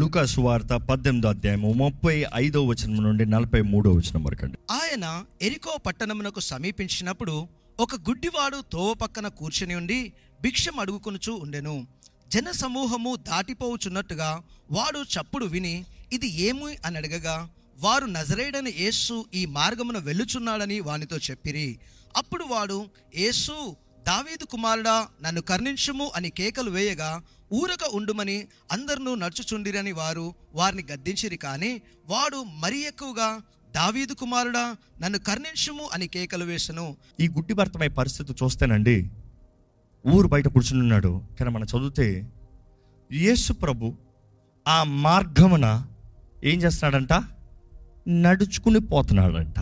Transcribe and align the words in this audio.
లూకాసు 0.00 0.40
వార్త 0.40 0.72
పద్దెనిమిదో 0.72 1.28
అధ్యాయము 1.28 1.72
ముప్పై 1.72 2.24
ఐదో 2.34 2.66
వచనం 2.66 3.02
నుండి 3.02 3.26
నలభై 3.26 3.60
మూడో 3.62 3.90
వచనం 3.90 4.24
వరకు 4.24 4.44
అండి. 4.44 4.58
ఆయన 4.70 5.24
ఎరికో 5.42 5.76
పట్టణమునకు 5.86 6.40
సమీపించినప్పుడు 6.40 7.48
ఒక 7.80 7.94
గుడ్డివాడు 7.94 8.56
తోవ 8.72 8.94
పక్కన 8.94 9.28
కూర్చుని 9.28 9.74
ఉండి 9.74 10.12
భిక్షం 10.42 10.80
అడుగుకొనుచూ 10.80 11.34
ఉండెను. 11.34 11.86
జన 12.28 12.50
సమూహము 12.50 13.16
దాటిపోవుచున్నట్టుగా 13.16 14.42
వాడు 14.70 14.98
చప్పుడు 14.98 15.46
విని 15.46 15.84
ఇది 16.12 16.28
ఏమి? 16.28 16.76
అని 16.86 16.96
అడగగా 16.96 17.48
వారు 17.80 18.06
నజరేడని 18.06 18.74
యేసు 18.78 19.24
ఈ 19.34 19.46
మార్గమున 19.46 19.98
వెళ్ళుచున్నాడని 19.98 20.80
వానితో 20.80 21.16
చెప్పిరి. 21.16 21.78
అప్పుడు 22.16 22.44
వాడు 22.44 22.88
యేసు 23.16 23.76
దావీదు 24.06 24.44
కుమారుడా 24.44 25.08
నన్ను 25.22 25.40
కర్ణించుము 25.42 26.10
అని 26.16 26.30
కేకలు 26.30 26.70
వేయగా 26.70 27.22
ఊరక 27.52 27.84
ఉండుమని 27.94 28.48
అందరినూ 28.72 29.14
నడుచుచుండిరని 29.14 29.92
వారు 29.92 30.34
వారిని 30.54 30.84
గద్దించిరి 30.92 31.36
కానీ 31.36 31.82
వాడు 32.08 32.44
మరీ 32.58 32.80
ఎక్కువగా 32.80 33.40
దావీదు 33.74 34.12
కుమారుడా 34.12 34.76
నన్ను 35.00 35.18
కర్ణించుము 35.18 35.88
అని 35.92 36.06
కేకలు 36.08 36.44
వేసను. 36.44 36.96
ఈ 37.20 37.28
గుడ్డి 37.28 37.54
భర్తమై 37.54 37.88
పరిస్థితి 37.88 38.32
చూస్తేనండి 38.32 39.10
ఊరు 40.06 40.28
బయట 40.28 40.48
కూర్చుని 40.48 40.80
ఉన్నాడు. 40.80 41.22
కానీ 41.38 41.50
మనం 41.50 41.64
చదివితే 41.64 42.32
యేసు 43.12 43.52
ప్రభు 43.52 43.94
ఆ 44.68 44.82
మార్గమున 44.82 45.86
ఏం 46.44 46.62
చేస్తున్నాడంట? 46.62 47.12
నడుచుకుని 48.08 48.80
పోతున్నాడంట. 48.80 49.60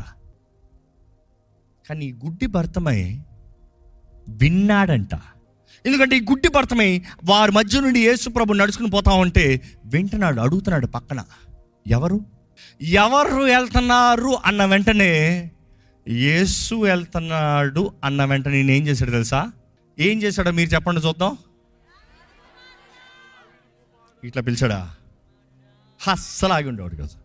కానీ 1.89 2.13
గుడ్డి 2.13 2.47
భర్తమై 2.47 3.21
విన్నాడంట. 4.29 5.15
ఎందుకంటే 5.87 6.17
ఈ 6.17 6.21
గుడ్డి 6.21 6.49
భర్తమై 6.49 7.03
వారి 7.25 7.53
మధ్య 7.53 7.81
నుండి 7.81 8.01
యేసు 8.01 8.31
ప్రభు 8.31 8.53
నడుచుకుని 8.53 8.91
పోతా 8.91 9.13
ఉంటే 9.13 9.61
వింటున్నాడు 9.85 10.41
అడుగుతున్నాడు 10.41 10.87
పక్కన 10.87 11.25
ఎవరు? 11.87 12.21
ఎవరు 12.83 13.35
వెళ్తున్నారు 13.35 14.39
అన్న 14.45 14.65
వెంటనే 14.65 15.13
యేసు 16.09 16.75
వెళ్తున్నాడు 16.75 17.93
అన్న 18.05 18.25
వెంటనే 18.25 18.63
నేను 18.63 18.71
ఏం 18.71 18.87
చేశాడు 18.87 19.11
తెలుసా? 19.11 19.51
ఏం 19.99 20.23
చేశాడో 20.23 20.51
మీరు 20.51 20.71
చెప్పండి 20.71 21.01
చూద్దాం. 21.01 21.37
ఇట్లా 24.25 24.43
పిలిచాడా? 24.43 24.91
అస్సలు 26.09 26.53
ఆగి 26.53 26.69
ఉండేవాడు 26.69 26.95
కదా 26.95 27.17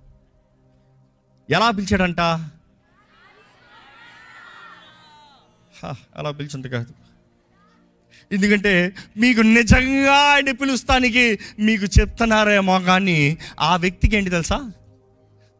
ఎలా 1.49 1.71
పిలిచాడంట? 1.71 2.21
హ, 5.83 5.93
అలా 6.15 6.31
పిలిచింది 6.31 6.69
కాదు. 6.69 6.93
ఎందుకంటే 8.33 8.95
మీకు 9.17 9.41
నిజంగా 9.41 10.13
ఆయన 10.13 10.51
పిలుస్తానికి 10.51 11.39
మీకు 11.59 11.85
చెప్తున్నారేమో 11.85 12.79
కానీ 12.79 13.37
ఆ 13.59 13.75
వ్యక్తికి 13.75 14.17
ఏంటి 14.17 14.29
తెలుసా? 14.29 14.71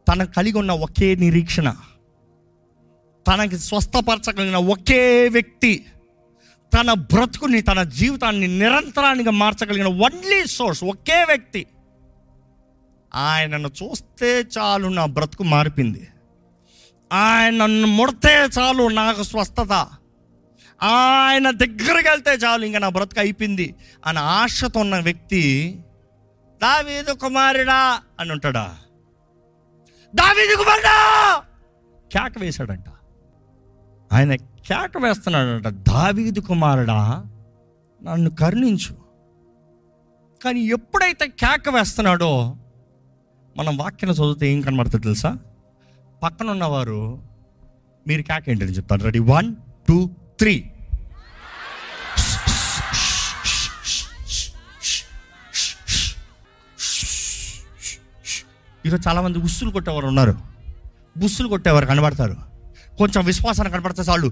తన 0.08 0.24
కలిగి 0.24 0.58
ఉన్న 0.58 0.72
ఒకే 0.72 1.14
నిరీక్షణ 1.14 1.76
తనకి 3.26 3.58
స్వస్థపరచగలిగిన 3.58 4.56
ఒకే 4.56 5.28
వ్యక్తి 5.28 5.86
తన 6.74 6.92
బ్రతుకుని 6.92 7.60
తన 7.60 7.82
జీవితాన్ని 7.82 8.58
నిరంతరానికి 8.58 9.30
మార్చగలిగిన 9.30 9.86
ఓన్లీ 9.86 10.46
సోర్స్ 10.46 10.84
ఒకే 10.84 11.24
వ్యక్తి. 11.24 11.66
ఆయనను 13.14 13.70
చూస్తే 13.82 14.44
చాలు 14.58 14.88
నా 14.88 15.06
బ్రతుకు 15.06 15.42
మారిపోయింది. 15.42 16.08
ఆయన 17.12 17.54
నన్ను 17.54 17.86
ముడితే 17.86 18.34
చాలు 18.58 18.88
నాకు 18.88 19.22
స్వస్థత. 19.22 19.72
ఆయన 20.82 21.50
దగ్గరికి 21.50 22.08
వెళ్తే 22.08 22.30
చాలు 22.30 22.64
ఇంకా 22.64 22.78
నా 22.78 22.88
బ్రతుకు 22.88 23.20
అయిపోయింది 23.20 23.74
అని 24.06 24.18
ఆశతో 24.18 24.80
ఉన్న 24.80 24.98
వ్యక్తి 24.98 25.42
దావీదు 26.62 27.12
కుమారుడా 27.12 28.02
అని 28.20 28.32
ఉంటాడా? 28.32 28.76
దావీదు 30.14 30.56
కుమారుడా! 30.56 30.96
కేక 32.12 32.38
వేశాడంట. 32.38 32.84
ఆయన 34.12 34.34
కేక 34.34 34.98
వేస్తున్నాడంట 34.98 35.66
దావీదు 35.68 36.40
కుమారుడా 36.40 37.24
నన్ను 38.02 38.30
కరుణించు. 38.30 38.94
కానీ 40.44 40.60
ఎప్పుడైతే 40.60 41.28
కేక 41.28 41.68
వేస్తున్నాడో 41.68 42.56
మనం 43.56 43.76
వాక్యం 43.76 44.10
చదివితే 44.10 44.52
ఏం 44.52 44.60
కనబడుతుంది 44.60 45.02
తెలుసా? 45.02 45.38
పక్కన 46.22 46.50
ఉన్నవారు 46.50 47.22
మీరు 48.06 48.22
కేక 48.22 48.48
ఏంటని 48.48 48.70
చెప్తారు? 48.70 49.02
రెడీ? 49.02 49.18
One 49.18 49.56
two 49.88 50.10
three. 50.38 50.70
ఈరోజు 58.86 59.08
చాలామంది 59.08 59.38
ఉస్సులు 59.38 59.70
కొట్టేవారు 59.70 60.06
ఉన్నారు. 60.06 60.38
బుస్సులు 61.16 61.48
కొట్టేవారు 61.48 61.86
కనబడతారు. 61.86 62.36
కొంచెం 62.98 63.24
విశ్వాసాన్ని 63.24 63.72
కనబడితే 63.72 64.02
చాలు. 64.02 64.28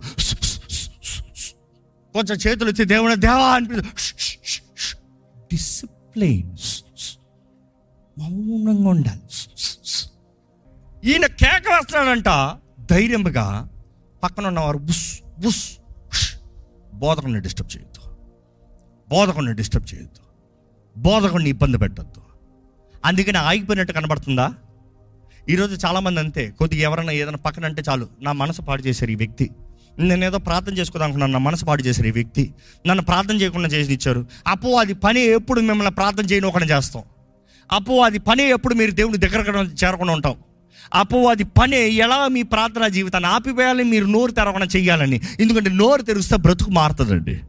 కొంచెం 2.13 2.39
చేతులు 2.47 2.71
వచ్చి 2.71 2.85
దేవుని 2.85 3.17
దేవా 3.17 3.55
అనిపి 3.55 3.77
డిసిప్లైన్ 5.37 6.57
మౌనంగా 8.19 8.89
ఉండాలి. 8.89 9.21
ఈయన 11.05 11.27
కేక 11.27 11.73
వేస్తున్నాడంట. 11.73 12.59
ధైర్యంగా 12.91 13.69
పక్కన 14.23 14.47
ఉన్నవారు 14.47 14.79
బుస్ 14.79 15.21
బుస్ 15.39 15.79
బోధకుని 16.95 17.41
డిస్టర్బ్ 17.41 17.77
చేయొద్దు. 17.77 18.17
బోధకుని 19.11 19.55
డిస్టర్బ్ 19.55 19.95
చేయొద్దు. 19.95 20.21
బోధకుని 21.01 21.49
ఇబ్బంది 21.49 21.79
పెట్టద్దు. 21.79 22.32
అందుకని 23.05 23.39
ఆగిపోయినట్టు 23.39 23.93
కనబడుతుందా? 23.93 24.55
ఈరోజు 25.49 25.87
చాలామంది 25.87 26.21
అంతే. 26.21 26.55
కొద్దిగా 26.59 26.83
ఎవరైనా 26.83 27.13
ఏదైనా 27.13 27.37
పక్కన 27.37 27.65
అంటే 27.65 27.83
చాలు. 27.89 28.09
నా 28.23 28.33
మనసు 28.33 28.63
పాడు 28.63 28.83
చేశారు 28.83 29.11
ఈ 29.11 29.15
వ్యక్తి. 29.15 29.51
నేను 29.99 30.25
ఏదో 30.25 30.39
ప్రార్థన 30.39 30.73
చేసుకోదాం 30.73 31.05
అనుకున్నాను. 31.05 31.33
నా 31.33 31.39
మనసు 31.39 31.65
పాడు 31.65 31.83
చేశారు 31.83 32.09
ఈ 32.09 32.11
వ్యక్తి. 32.11 32.55
నన్ను 32.87 33.05
ప్రార్థన 33.05 33.37
చేయకుండా 33.37 33.69
చేసి 33.69 33.93
ఇచ్చారు 33.93 34.27
అపో 34.47 34.69
అది 34.69 34.95
పని 34.95 35.21
ఎప్పుడు 35.21 35.61
మిమ్మల్ని 35.61 35.95
ప్రార్థన 35.95 36.25
చేయని 36.25 36.47
ఒకటి 36.47 36.65
చేస్తాం. 36.65 37.03
అపో 37.73 37.99
అది 37.99 38.19
పని 38.19 38.43
ఎప్పుడు 38.43 38.75
మీరు 38.75 38.91
దేవుని 38.91 39.19
దగ్గర 39.19 39.67
చేరకుండా 39.85 40.13
ఉంటాం. 40.13 40.35
అపో 40.95 41.25
అది 41.25 41.45
పని 41.45 41.95
ఎలా 41.95 42.29
మీ 42.29 42.43
ప్రార్థనా 42.43 42.89
జీవితాన్ని 42.89 43.31
ఆపివేయాలని 43.31 43.85
మీరు 43.85 44.05
నోరు 44.05 44.31
తెరవకుండా 44.31 44.67
చేయాలని 44.67 45.21
ఎందుకంటే 45.41 45.71
నోరు 45.71 46.03
తెరిస్తే 46.03 46.37
బ్రతుకు 46.37 46.71
మారుతుందండి. 46.71 47.41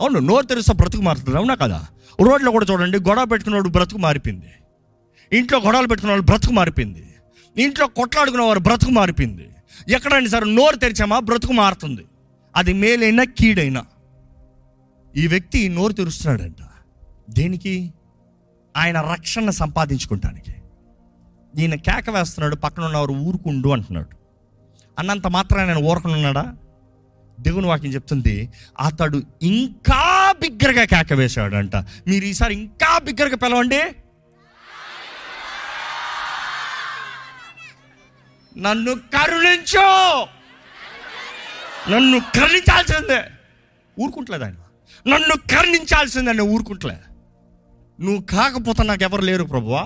అవును 0.00 0.18
నోరు 0.18 0.46
తెరిస్తే 0.46 0.74
బ్రతుకు 0.74 1.02
మారుతుంది 1.02 1.36
అవునా 1.36 1.54
కదా? 1.54 1.86
రోడ్లో 2.20 2.50
కూడా 2.50 2.66
చూడండి 2.72 2.98
గొడవ 2.98 3.24
పెట్టుకున్నవాడు 3.24 3.68
బ్రతుకు 3.68 3.98
మారిపోయింది 3.98 4.52
ఇంట్లో 5.32 5.58
గొడవలు 5.58 5.86
పెట్టుకున్న 5.86 6.12
వాళ్ళు 6.12 6.26
బ్రతుకు 6.26 6.52
మారిపోయింది 6.52 7.14
ఇంట్లో 7.58 7.86
కొట్లాడుకున్న 7.86 8.44
వారు 8.44 8.58
బ్రతుకు 8.58 8.90
మారిపోయింది 8.90 9.48
ఎక్కడైనా 9.88 10.28
సరే 10.28 10.54
నోరు 10.54 10.76
తెరిచామా 10.76 11.18
బ్రతుకు 11.18 11.52
మారుతుంది 11.52 12.04
అది 12.56 12.72
మేలైనా 12.72 13.24
కీడైనా. 13.24 13.86
ఈ 15.16 15.26
వ్యక్తి 15.26 15.68
నోరు 15.68 15.92
తెరుస్తున్నాడంట. 15.92 16.56
దేనికి? 17.30 17.92
ఆయన 18.76 19.00
రక్షణ 19.00 19.50
సంపాదించుకుంటానికి. 19.50 20.54
ఈయన 21.58 21.74
కేక 21.74 22.10
వేస్తున్నాడు 22.10 22.56
పక్కన 22.56 22.84
ఉన్నవారు 22.84 23.12
ఊరుకుండు 23.12 23.68
అంటున్నాడు. 23.68 24.08
అన్నంత 24.98 25.26
మాత్రం 25.26 25.66
నేను 25.66 25.80
ఊరకుండా 25.80 26.56
దేవుని 27.40 27.66
వాక్యం 27.66 27.94
చెప్తుంది 27.94 28.50
అతడు 28.80 29.22
ఇంకా 29.42 30.34
బిగ్గరగా 30.40 30.84
కేక 30.84 31.12
వేశాడంట. 31.12 31.76
మీరు 31.76 32.24
ఈసారి 32.24 32.54
ఇంకా 32.54 32.98
బిగ్గరగా 32.98 33.36
పిలవండి. 33.36 33.82
నన్ను 38.56 38.94
కరుణించు. 38.94 40.24
నన్ను 41.90 42.20
కరుణించాల్సిందే. 42.20 43.22
ఊరుకుంటలేదు 44.00 44.44
ఆయన? 44.44 44.54
నన్ను 45.14 45.36
కరుణించాల్సిందే 45.36 46.32
నేను 46.32 46.44
ఊరుకుంటలే. 46.44 46.98
నువ్వు 48.00 48.22
కాకపోతే 48.22 48.82
నాకు 48.82 49.02
ఎవరు 49.02 49.22
లేరు 49.22 49.44
ప్రభువా? 49.44 49.82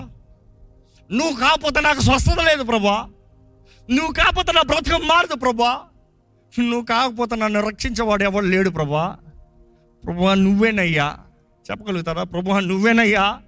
నువ్వు 1.11 1.39
కాకపోతే 1.41 1.81
నాకు 1.81 2.01
స్వస్థత 2.01 2.39
లేదు 2.41 2.63
ప్రభువా? 2.63 3.07
నువ్వు 3.89 4.13
కాకపోతే 4.13 4.51
నా 4.51 4.61
బ్రతకం 4.61 5.07
మారదు 5.07 5.35
ప్రభువా? 5.35 5.81
నువ్వు 6.59 6.81
కాకపోతే 6.81 7.35
నన్ను 7.35 7.69
రక్షించేవాడు 7.69 8.23
ఎవడు 8.23 8.45
లేడు 8.45 8.69
ప్రభా. 8.69 9.17
ప్రభువా 10.05 10.33
నువ్వేనయ్యా. 10.33 11.17
చెప్పగలుగుతారా? 11.71 12.23
ప్రభువా 12.23 12.59
నువ్వేనయ్యా. 12.59 13.39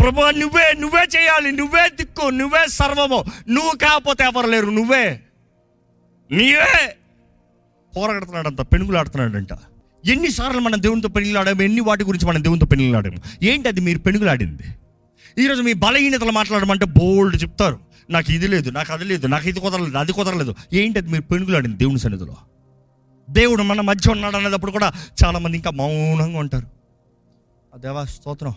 ప్రభువా 0.00 0.30
నువ్వే 0.30 0.72
నువ్వే 0.80 1.20
చేయాలి. 1.20 1.52
నువ్వే 1.52 1.88
దిక్కు 1.88 2.26
నువ్వే 2.26 2.66
సర్వము. 2.66 3.24
నువ్వు 3.48 3.76
కాకపోతే 3.76 4.24
ఎవరు 4.24 4.46
లేరు. 4.46 4.66
నువ్వే. 4.66 5.20
నీవే. 6.30 6.96
పోరాడుతున్నాడంట 7.96 8.60
పెనుగులాడుతున్నాడంట. 8.60 9.48
ఎన్నిసార్లు 10.06 10.60
మనం 10.60 10.82
దేవునితో 10.82 11.08
పెనుగులాడాము? 11.08 11.62
ఎన్ని 11.62 11.80
వాటి 11.80 12.04
గురించి 12.04 12.26
మనం 12.26 12.44
దేవునితో 12.44 12.66
పెనుగులాడాము? 12.66 13.18
ఏంటి 13.42 13.68
అది 13.68 13.80
మీరు 13.80 13.98
పెనుగులాడింది? 13.98 14.62
ఈరోజు 15.38 15.62
మీ 15.62 15.72
బలహీనతలు 15.72 16.30
మాట్లాడమంటే 16.30 16.84
బోల్డ్ 16.84 17.42
చెప్తారు. 17.42 17.91
నాకు 18.10 18.32
ఇది 18.32 18.46
లేదు 18.46 18.70
నాకు 18.70 18.92
అది 18.92 19.04
లేదు 19.04 19.26
నాకు 19.26 19.48
ఇది 19.48 19.60
కుదరలేదు 19.60 19.96
అది 19.96 20.12
కుదరలేదు. 20.12 20.54
ఏంటి 20.72 20.98
అది 20.98 21.08
మీరు 21.08 21.22
పెనుగులాడింది 21.22 21.76
దేవుని 21.76 21.98
సన్నిధిలో? 21.98 22.36
దేవుడు 23.30 23.62
మన 23.62 23.80
మధ్య 23.80 24.12
ఉన్నాడు 24.12 24.36
అనేటప్పుడు 24.36 24.72
కూడా 24.72 24.92
చాలామంది 25.24 25.56
ఇంకా 25.56 25.70
మౌనంగా 25.70 26.38
ఉంటారు. 26.38 26.66
ఆ 27.74 27.78
దేవా 27.78 28.04
స్తోత్రం. 28.04 28.54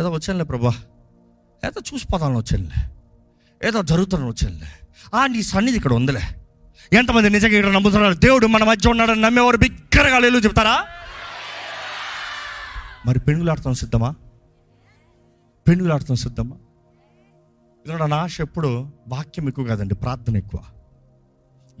ఏదో 0.00 0.10
వచ్చానులే 0.10 0.44
ప్రభా. 0.44 0.74
ఏదో 1.66 1.82
చూసిపోతాను 1.94 2.36
వచ్చానులే. 2.36 2.90
ఏదో 3.68 3.82
జరుగుతాను 3.82 4.28
వచ్చానులే. 4.28 4.66
ఆ 5.14 5.26
నీ 5.26 5.42
సన్నిధి 5.42 5.76
ఇక్కడ 5.76 5.92
ఉందిలే. 5.92 6.20
ఎంతమంది 6.92 7.30
నిజంగా 7.30 7.56
ఇక్కడ 7.56 7.72
నమ్ముతున్నారు? 7.72 8.14
దేవుడు 8.14 8.46
మన 8.46 8.64
మధ్య 8.64 8.90
ఉన్నాడని 8.90 9.20
నమ్మేవారు 9.20 9.56
బిగ్గరగా 9.56 10.18
లేలు 10.18 10.38
చెప్తారా? 10.38 10.86
మరి 13.06 13.18
పెనుగులాడతాం 13.18 13.74
సిద్ధమా? 13.74 14.14
పెనుగులాడతాం 15.68 16.16
సిద్ధమా? 16.16 16.56
నా 17.96 18.16
ఆశ 18.16 18.40
ఎప్పుడు? 18.40 18.90
వాక్యం 19.08 19.48
ఎక్కువ 19.48 19.64
కాదండి 19.64 19.94
ప్రార్థన 19.94 20.36
ఎక్కువ. 20.36 20.60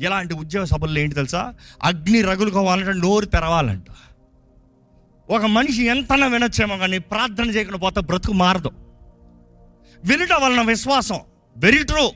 ఎలాంటి 0.00 0.34
ఉద్యోగ 0.34 0.64
సభల్లో 0.64 1.00
ఏంటి 1.00 1.14
తెలుసా? 1.14 1.54
అగ్ని 1.82 2.22
రగులు 2.22 2.50
కావాలంటే 2.50 2.92
నోరు 2.92 3.26
తెరవాలంట. 3.26 3.86
ఒక 5.30 5.42
మనిషి 5.42 5.84
ఎంతనా 5.84 6.26
వినొచ్చేమో 6.26 6.76
కానీ 6.76 6.98
ప్రార్థన 6.98 7.50
చేయకుండా 7.50 7.78
పోతే 7.78 8.00
బ్రతుకు 8.00 8.32
మారదు. 8.32 8.70
వినటం 10.04 10.42
వలన 10.42 10.62
విశ్వాసం 10.62 11.20
వెరీ 11.56 11.84
ట్రూ 11.84 12.12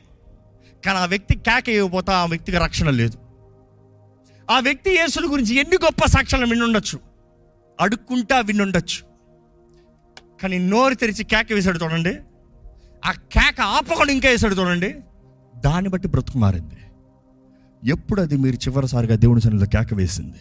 కానీ 0.87 0.99
ఆ 0.99 1.05
వ్యక్తి 1.05 1.35
కేక 1.35 1.69
ఇవ్వకపోతే 1.69 2.13
ఆ 2.13 2.25
వ్యక్తికి 2.25 2.59
రక్షణ 2.59 2.91
లేదు. 2.91 3.19
ఆ 4.51 4.61
వ్యక్తి 4.61 4.91
యేసుల 4.91 5.33
గురించి 5.33 5.55
ఎన్ని 5.55 5.77
గొప్ప 5.85 6.07
సాక్ష్యాలు 6.07 6.47
వినుండొచ్చు 6.47 7.01
అడుక్కుంటా 7.81 8.41
వినుండొచ్చు 8.41 9.05
కానీ 10.43 10.59
నోరు 10.59 10.95
తెరిచి 10.95 11.25
కేక 11.25 11.47
వేసాడు 11.53 11.79
చూడండి. 11.85 12.17
ఆ 13.07 13.13
కేక 13.13 13.61
ఆపకుండా 13.61 14.13
ఇంకా 14.13 14.29
వేసాడు 14.29 14.55
చూడండి. 14.55 14.95
దాన్ని 15.57 15.91
బట్టి 15.91 16.09
బ్రతుకు 16.09 16.39
మారింది. 16.39 16.79
ఎప్పుడు 17.91 18.21
అది 18.21 18.37
మీరు 18.37 18.57
చివరిసారిగా 18.57 19.17
దేవుని 19.17 19.41
సన్నిధిలో 19.41 19.83
కేక 19.83 19.95
వేసింది? 19.95 20.39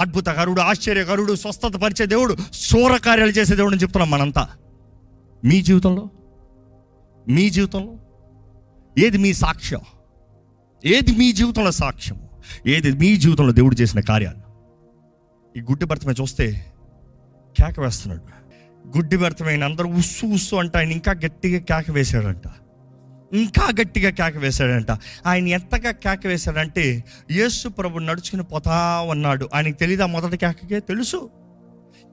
అద్భుతకరుడు 0.00 0.60
ఆశ్చర్యకరుడు 0.60 1.34
స్వస్థత 1.34 1.72
పరిచే 1.82 2.06
దేవుడు 2.06 2.36
శూర 2.52 2.96
కార్యాలు 2.96 3.30
చేసే 3.30 3.56
దేవుడు 3.56 3.72
అని 3.72 3.82
చెప్తున్నాం 3.82 4.10
మనంతా. 4.10 4.48
మీ 5.44 5.62
జీవితంలో? 5.62 6.08
మీ 7.28 7.50
జీవితంలో? 7.50 7.94
ఏది 8.98 9.18
మీ 9.18 9.32
సాక్ష్యం? 9.32 9.80
ఏది 10.84 11.16
మీ 11.16 11.32
జీవితంలో 11.32 11.70
సాక్ష్యం 11.70 12.20
ఏది 12.66 12.92
మీ 12.92 13.16
జీవితంలో 13.16 13.52
దేవుడు 13.52 13.74
చేసిన 13.74 14.00
కార్యాలు? 14.00 14.44
ఈ 15.58 15.60
గుడ్డి 15.60 15.86
భర్త 15.86 16.06
మీద 16.06 16.14
చూస్తే 16.20 16.72
కేక 17.58 17.80
వేస్తున్నాడు. 17.80 18.43
గుడ్డి 18.84 19.16
వ్యర్థమైన 19.16 19.64
అందరూ 19.64 19.88
ఉస్సు 19.88 20.26
ఉస్సు 20.26 20.56
అంట 20.56 20.76
ఆయన 20.76 20.92
ఇంకా 20.92 21.12
గట్టిగా 21.12 21.58
కేక 21.60 21.90
వేశాడంట. 21.90 22.46
ఇంకా 23.32 23.68
గట్టిగా 23.80 24.10
కేక 24.10 24.36
వేశాడంట. 24.36 24.90
ఆయన 25.26 25.48
ఎంతగా 25.48 25.90
కేక 25.90 26.26
వేశాడంటే 26.26 27.04
యేసు 27.30 27.68
ప్రభు 27.68 27.98
నడుచుకుని 27.98 28.42
పోతా 28.42 29.00
ఉన్నాడు. 29.08 29.48
ఆయనకి 29.54 29.78
తెలియదా 29.78 30.06
మొదటి 30.06 30.36
కేకకే? 30.36 30.80
తెలుసు. 30.80 31.30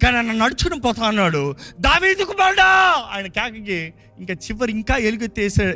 కానీ 0.04 0.18
ఆయన 0.18 0.32
నడుచుకుని 0.32 0.82
పోతా 0.82 1.08
అన్నాడు 1.08 1.56
దావీదు 1.80 2.24
కుమారుడా! 2.24 2.70
ఆయన 3.14 3.28
కేకకి 3.28 3.94
ఇంకా 4.20 4.34
చివరి 4.34 4.72
ఇంకా 4.72 4.98
ఎలుగెత్తేసే 4.98 5.68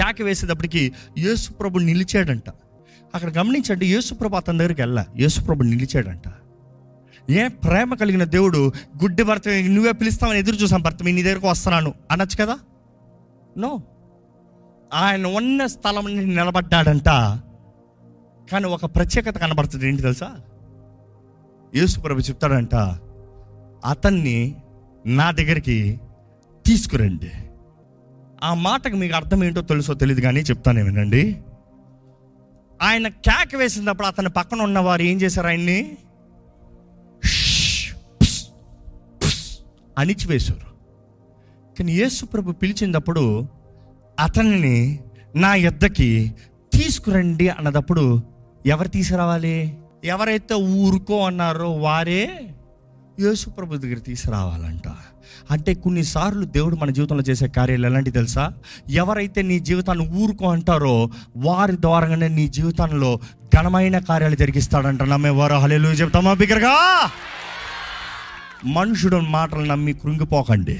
కేక 0.00 0.22
వేసేటప్పటికి 0.22 0.92
యేసు 1.18 1.52
ప్రభు 1.52 1.78
నిలిచాడంట. 1.78 2.48
అక్కడ 3.14 3.38
గమనించండి 3.38 3.86
యేసు 3.86 4.14
ప్రభు 4.14 4.36
అతని 4.36 4.58
దగ్గరికి 4.58 4.80
వెళ్ళా. 4.82 5.06
యేసు 5.16 5.40
ప్రభు 5.40 5.62
నిలిచాడంట. 5.62 6.28
ఏ 7.30 7.48
ప్రేమ 7.48 7.94
కలిగిన 7.94 8.24
దేవుడు 8.24 8.72
గుడ్డి 9.02 9.22
భర్త 9.22 9.42
నువ్వే 9.48 9.92
పిలుస్తావని 9.92 10.38
ఎదురు 10.38 10.56
చూసాం 10.56 10.82
భర్త 10.82 11.02
మీ 11.02 11.12
నీ 11.12 11.22
దగ్గరకు 11.22 11.48
వస్తున్నాను. 11.48 11.94
అనొచ్చు 12.10 12.44
కదా? 12.44 12.58
నో. 13.58 13.82
ఆయన 14.94 15.26
ఉన్న 15.26 15.66
స్థలం 15.66 16.16
నిలబడ్డాడంట. 16.16 17.08
కానీ 18.52 18.64
ఒక 18.64 18.84
ప్రత్యేకత 18.84 19.38
కనబడుతుంది. 19.38 19.88
ఏంటి 19.88 20.02
తెలుసా? 20.02 20.36
యేసుప్రభు 21.74 22.18
చెప్తాడంట 22.18 22.74
అతన్ని 23.84 24.54
నా 25.06 25.30
దగ్గరికి 25.30 26.00
తీసుకురండి. 26.66 27.30
ఆ 28.44 28.54
మాటకు 28.54 28.96
మీకు 28.96 29.14
అర్థం 29.14 29.44
ఏంటో 29.44 29.60
తెలుసో 29.60 29.94
తెలియదు 29.94 30.20
కానీ 30.20 30.40
చెప్తాను 30.40 30.84
వినండి. 30.84 31.42
ఆయన 32.82 33.08
కేక 33.08 33.56
వేసినప్పుడు 33.56 34.06
అతని 34.06 34.28
పక్కన 34.28 34.62
ఉన్నవారు 34.62 35.02
ఏం 35.02 35.20
చేశారు 35.20 35.46
ఆయన్ని? 35.46 35.96
అణిచివేశారు. 39.98 40.72
కానీ 41.78 41.92
యేసు 41.92 42.24
ప్రభు 42.24 42.52
పిలిచినప్పుడు 42.52 43.48
అతన్ని 44.20 44.98
నా 45.36 45.54
ఎద్దకి 45.54 46.34
తీసుకురండి 46.72 47.48
అన్నదప్పుడు 47.48 48.22
ఎవరు 48.66 48.88
తీసుకురావాలి? 48.88 49.76
ఎవరైతే 50.04 50.54
ఊరుకో 50.54 51.26
అన్నారో 51.26 51.72
వారే 51.72 52.54
యేసుప్రభు 53.20 53.76
దగ్గర 53.76 53.96
తీసుకురావాలంట. 53.96 54.88
అంటే 55.50 55.74
కొన్నిసార్లు 55.74 56.44
దేవుడు 56.44 56.76
మన 56.76 56.90
జీవితంలో 56.90 57.22
చేసే 57.22 57.48
కార్యాలు 57.48 57.86
ఎలాంటి 57.86 58.10
తెలుసా? 58.10 58.52
ఎవరైతే 58.90 59.42
నీ 59.42 59.58
జీవితాన్ని 59.58 60.08
ఊరుకో 60.08 60.50
అంటారో 60.50 61.10
వారి 61.36 61.72
ద్వారానే 61.72 62.28
నీ 62.28 62.48
జీవితంలో 62.48 63.20
ఘనమైన 63.56 63.98
కార్యాలు 63.98 64.34
జరిగిస్తాడంట. 64.34 65.02
నమ్మేవారు? 65.02 65.54
హలేలు 65.54 65.88
చెప్తామా? 65.88 66.32
బిగ్గరగా? 66.32 67.10
మనుషుడు 68.64 69.16
మాటలు 69.16 69.64
నమ్మి 69.64 69.92
కృంగిపోకండి. 69.92 70.78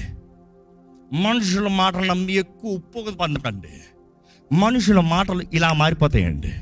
మనుషుల 1.13 1.69
మాటలు 1.69 2.05
నమ్మి 2.05 2.33
ఎక్కువ 2.33 2.73
ఉప్పు 2.73 3.11
పొందకండి. 3.11 3.69
మనుషుల 4.55 5.01
మాటలు 5.01 5.43
ఇలా 5.53 5.73
మారిపోతాయండి. 5.73 6.53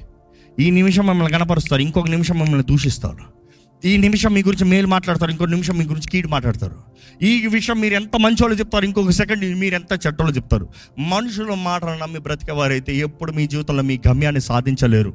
ఈ 0.59 0.71
నిమిషం 0.71 1.07
మిమ్మల్ని 1.07 1.33
కనపరుస్తారు 1.33 1.83
ఇంకొక 1.83 2.09
నిమిషం 2.09 2.39
మిమ్మల్ని 2.39 2.67
దూషిస్తారు. 2.67 3.41
ఈ 3.85 3.97
నిమిషం 3.97 4.35
మీ 4.35 4.43
గురించి 4.43 4.65
మేలు 4.65 4.87
మాట్లాడతారు 4.87 5.31
ఇంకొక 5.31 5.49
నిమిషం 5.49 5.79
మీ 5.79 5.85
గురించి 5.85 6.09
కీడు 6.09 6.29
మాట్లాడతారు. 6.29 6.77
ఈ 7.23 7.47
విషయం 7.47 7.81
మీరు 7.81 7.95
ఎంత 7.95 8.17
మంచోళ్ళు 8.17 8.59
చెప్తారు 8.59 8.85
ఇంకొక 8.85 9.11
సెకండ్ 9.11 9.57
మీరు 9.57 9.75
ఎంత 9.75 10.07
చెడ్డోళ్ళు 10.07 10.37
చెప్తారు. 10.37 10.69
మనుషుల 10.99 11.55
మాటలు 11.55 11.91
నమ్మి 11.91 12.19
బ్రతికేవారైతే 12.19 12.97
ఎప్పుడు 12.97 13.33
మీ 13.33 13.47
జీవితంలో 13.47 13.83
మీ 13.83 14.01
గమ్యాన్ని 14.09 14.41
సాధించలేరు. 14.41 15.15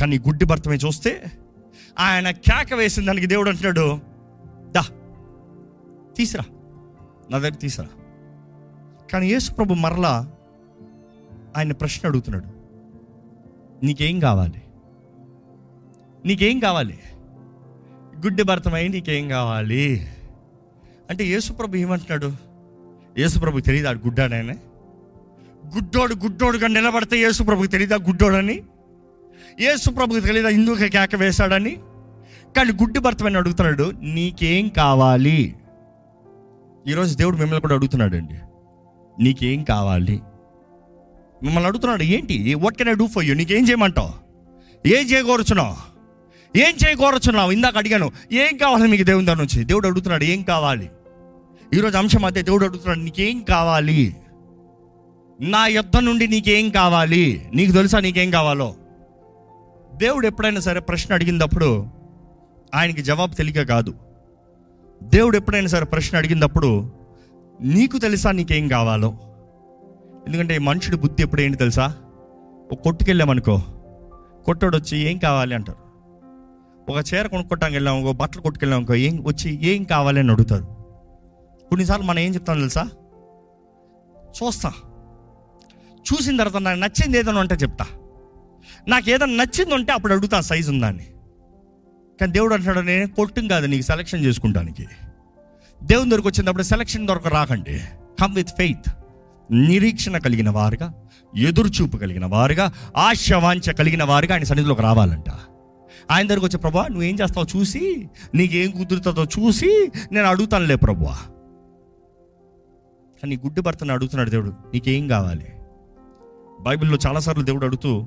కానీ 0.00 0.18
గుడ్డి 0.18 0.44
భర్తమే 0.44 0.76
చూస్తే 0.76 1.22
ఆయన 1.98 2.30
కేక 2.30 2.74
వేసిన 2.74 3.06
దానికి 3.06 3.26
దేవుడు 3.26 3.48
అంటున్నాడు 3.48 4.17
తీసురా. 6.18 6.44
నా 7.30 7.38
దగ్గర 7.38 7.54
తీసురా. 7.54 7.88
కానీ 9.12 9.26
యేసుప్రభు 9.26 9.74
మరలా 9.74 10.32
ఆయన 11.56 11.72
ప్రశ్న 11.72 12.08
అడుగుతున్నాడు. 12.08 12.48
నీకేం 13.84 14.20
కావాలి? 14.20 14.62
నీకేం 16.26 16.58
కావాలి? 16.58 16.98
గుడ్డి 18.24 18.42
భర్తమై 18.42 18.88
నీకేం 18.88 19.28
కావాలి? 19.28 20.08
అంటే 21.10 21.24
యేసుప్రభు 21.24 21.76
ఏమంటున్నాడు? 21.76 22.32
యేసుప్రభుకి 23.18 23.64
తెలియదా 23.64 23.90
గుడ్డాడనే 23.90 24.56
గుడ్డోడు 25.74 26.14
గుడ్డోడుగా 26.14 26.66
నిలబడితే 26.66 27.16
యేసుప్రభుకి 27.16 27.68
తెలియదా 27.68 27.96
గుడ్డోడని? 27.96 28.62
యేసుప్రభుకి 29.60 30.20
తెలియదా 30.20 30.48
ఇందుకు 30.48 30.74
కేక 30.74 31.16
వేశాడని? 31.16 31.76
కానీ 32.56 32.72
గుడ్డి 32.72 33.00
భర్తమని 33.00 33.36
అడుగుతున్నాడు 33.36 33.92
నీకేం 34.00 34.68
కావాలి? 34.68 35.56
ఈరోజు 36.86 37.16
దేవుడు 37.16 37.36
మిమ్మల్ని 37.36 37.60
కూడా 37.60 37.74
అడుగుతున్నాడు 37.74 38.16
అండి 38.16 38.38
నీకేం 39.22 39.64
కావాలి? 39.64 40.20
మిమ్మల్ని 41.42 41.68
అడుగుతున్నాడు 41.68 42.02
ఏంటి? 42.02 42.54
What 42.54 42.76
can 42.76 42.88
I 42.88 42.92
do 42.92 43.06
for 43.06 43.24
you 43.24 43.34
నీకేం 43.34 43.68
చేయమంటావు? 43.68 44.12
ఏం 44.88 45.06
చేయకూరచున్నావు 45.06 45.76
ఏం 46.58 46.74
చేయకూరచున్నావు 46.86 47.52
ఇందాక 47.52 47.76
అడిగాను 47.76 48.10
ఏం 48.32 48.56
కావాలి 48.56 48.90
మీకు 48.90 49.02
దేవుని 49.02 49.26
దాని 49.26 49.40
నుంచి? 49.40 49.64
దేవుడు 49.64 49.86
అడుగుతున్నాడు 49.86 50.24
ఏం 50.24 50.42
కావాలి? 50.42 50.90
ఈరోజు 51.74 51.96
అంశం 51.96 52.24
అదే 52.24 52.42
దేవుడు 52.42 52.64
అడుగుతున్నాడు 52.64 52.98
నీకేం 52.98 53.40
కావాలి? 53.40 54.16
నా 55.40 55.66
యుద్ధ 55.66 55.96
నుండి 55.96 56.28
నీకేం 56.28 56.70
కావాలి? 56.70 57.50
నీకు 57.54 57.72
తెలుసా 57.72 58.00
నీకేం 58.00 58.30
కావాలో? 58.30 58.74
దేవుడు 59.94 60.26
ఎప్పుడైనా 60.26 60.60
సరే 60.60 60.80
ప్రశ్న 60.80 61.14
అడిగినప్పుడు 61.14 61.86
ఆయనకి 62.74 63.02
జవాబు 63.02 63.34
తెలియక 63.34 63.68
కాదు. 63.68 63.94
దేవుడు 65.02 65.36
ఎప్పుడైనా 65.36 65.66
సరే 65.66 65.84
ప్రశ్న 65.84 66.18
అడిగినప్పుడు 66.18 66.92
నీకు 67.60 67.98
తెలుసా 67.98 68.32
నీకేం 68.32 68.68
కావాలో? 68.68 69.18
ఎందుకంటే 70.26 70.58
మనుషుడి 70.58 70.96
బుద్ధి 70.96 71.22
ఎప్పుడు 71.22 71.40
ఏంటి 71.40 71.58
తెలుసా? 71.58 71.96
ఒక 72.72 72.74
కొట్టుకెళ్ళామనుకో 72.74 73.62
కొట్టోడు 74.44 74.76
వచ్చి 74.76 74.98
ఏం 74.98 75.18
కావాలి? 75.18 75.54
అంటారు. 75.54 75.78
ఒక 76.92 77.04
చీర 77.14 77.26
కొనుక్కోటానికి 77.26 77.76
వెళ్ళాము 77.76 78.10
ఒక 78.10 78.16
బట్టలు 78.16 78.42
కొట్టుకెళ్ళామనుకో 78.42 78.94
ఏం 78.94 79.24
వచ్చి 79.26 79.66
ఏం 79.66 79.84
కావాలి? 79.84 80.18
అని 80.18 80.30
అడుగుతారు. 80.30 80.64
కొన్నిసార్లు 81.68 82.04
మనం 82.04 82.18
ఏం 82.18 82.34
చెప్తాం 82.34 82.58
తెలుసా? 82.58 82.90
చూస్తా. 84.42 84.72
చూసిన 86.12 86.36
తర్వాత 86.36 86.62
నాకు 86.62 86.80
నచ్చింది 86.80 87.18
ఏదైనా 87.18 87.40
ఉంటే 87.40 87.54
చెప్తా. 87.54 87.86
నాకు 88.88 89.10
ఏదైనా 89.10 89.44
నచ్చింది 89.44 89.74
ఉంటే 89.74 89.92
అప్పుడు 89.92 90.12
అడుగుతా 90.12 90.40
సైజు 90.40 90.70
ఉందని 90.70 91.06
కానీ 92.20 92.32
దేవుడు 92.32 92.54
అంటున్నాడు 92.54 92.86
నేను 92.86 93.08
కొట్టుం 93.08 93.48
కాదు 93.48 93.66
నీకు 93.66 93.82
సెలక్షన్ 93.82 94.24
చేసుకుంటానికి. 94.24 94.86
దేవుని 95.82 96.10
దగ్గరకు 96.10 96.28
వచ్చినప్పుడు 96.28 96.62
సెలక్షన్ 96.62 97.06
దొరక 97.06 97.28
రాకండి. 97.28 97.80
కమ్ 98.20 98.34
విత్ 98.34 98.48
ఫెయిత్ 98.48 98.90
నిరీక్షణ 99.52 100.18
కలిగిన 100.18 100.50
వారుగా 100.50 100.94
ఎదురుచూపు 101.36 101.96
కలిగిన 101.96 102.26
వారుగా 102.26 102.72
ఆశవాంఛ 102.96 103.72
కలిగిన 103.72 104.04
వారుగా 104.04 104.34
ఆయన 104.34 104.44
సన్నిధిలోకి 104.44 104.82
రావాలంట. 104.82 105.30
ఆయన 106.10 106.26
దగ్గరకు 106.26 106.46
వచ్చే 106.46 106.58
ప్రభా 106.58 106.86
నువ్వేం 106.88 107.16
చేస్తావు 107.20 107.58
చూసి 107.58 108.08
నీకేం 108.34 108.70
కుదురుతుందో 108.70 109.24
చూసి 109.24 109.90
నేను 110.12 110.26
అడుగుతానులే 110.26 110.76
ప్రభా 110.76 111.18
కానీ 113.22 113.36
గుడ్డి 113.36 113.60
భర్తను 113.60 113.92
అడుగుతున్నాడు 113.92 114.30
దేవుడు 114.30 114.48
నీకేం 114.48 115.08
కావాలి? 115.08 115.46
బైబిల్లో 116.60 116.98
చాలాసార్లు 117.06 117.42
దేవుడు 117.42 117.66
అడుగుతూ 117.66 118.06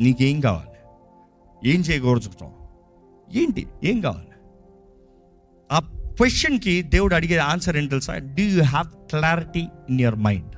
నీకేం 0.00 0.40
కావాలి? 0.40 0.70
ఏం 1.70 1.80
చేయకూడచుకుంటాం 1.80 2.50
ఏంటి? 3.32 3.66
ఏం 3.84 4.00
కావాలి? 4.00 4.26
ఆ 5.72 5.78
క్వశ్చన్కి 6.16 6.82
దేవుడు 6.82 7.14
అడిగే 7.14 7.36
ఆన్సర్ 7.36 7.76
ఏంటి 7.76 7.90
తెలుసా? 7.90 8.18
Do 8.18 8.42
you 8.42 8.62
have 8.62 8.86
clarity 8.86 9.68
in 9.90 10.00
your 10.00 10.18
mind 10.18 10.56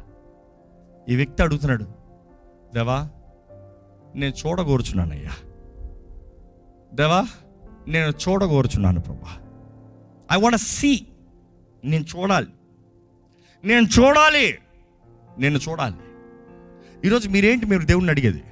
ఈ 1.09 1.17
వ్యక్తి 1.17 1.43
అడుగుతున్నాడు 1.43 1.85
దేవా 2.75 3.11
నేను 4.15 4.33
చూడగోరుచున్నాను 4.47 5.13
అయ్యా 5.13 5.31
దేవా 6.95 7.27
నేను 7.89 8.13
చూడగోరుచున్నాను 8.29 9.01
ప్రభా. 9.01 9.39
ఐ 10.33 10.41
వాంట్ 10.41 10.59
సీ 10.59 11.07
నేను 11.85 12.05
చూడాలి. 12.05 12.47
నేను 13.65 13.87
చూడాలి. 13.87 14.59
నేను 15.39 15.59
చూడాలి. 15.59 15.97
ఈరోజు 17.05 17.29
మీరేంటి 17.29 17.67
మీరు 17.67 17.83
దేవుడిని 17.83 18.11
అడిగేది? 18.11 18.43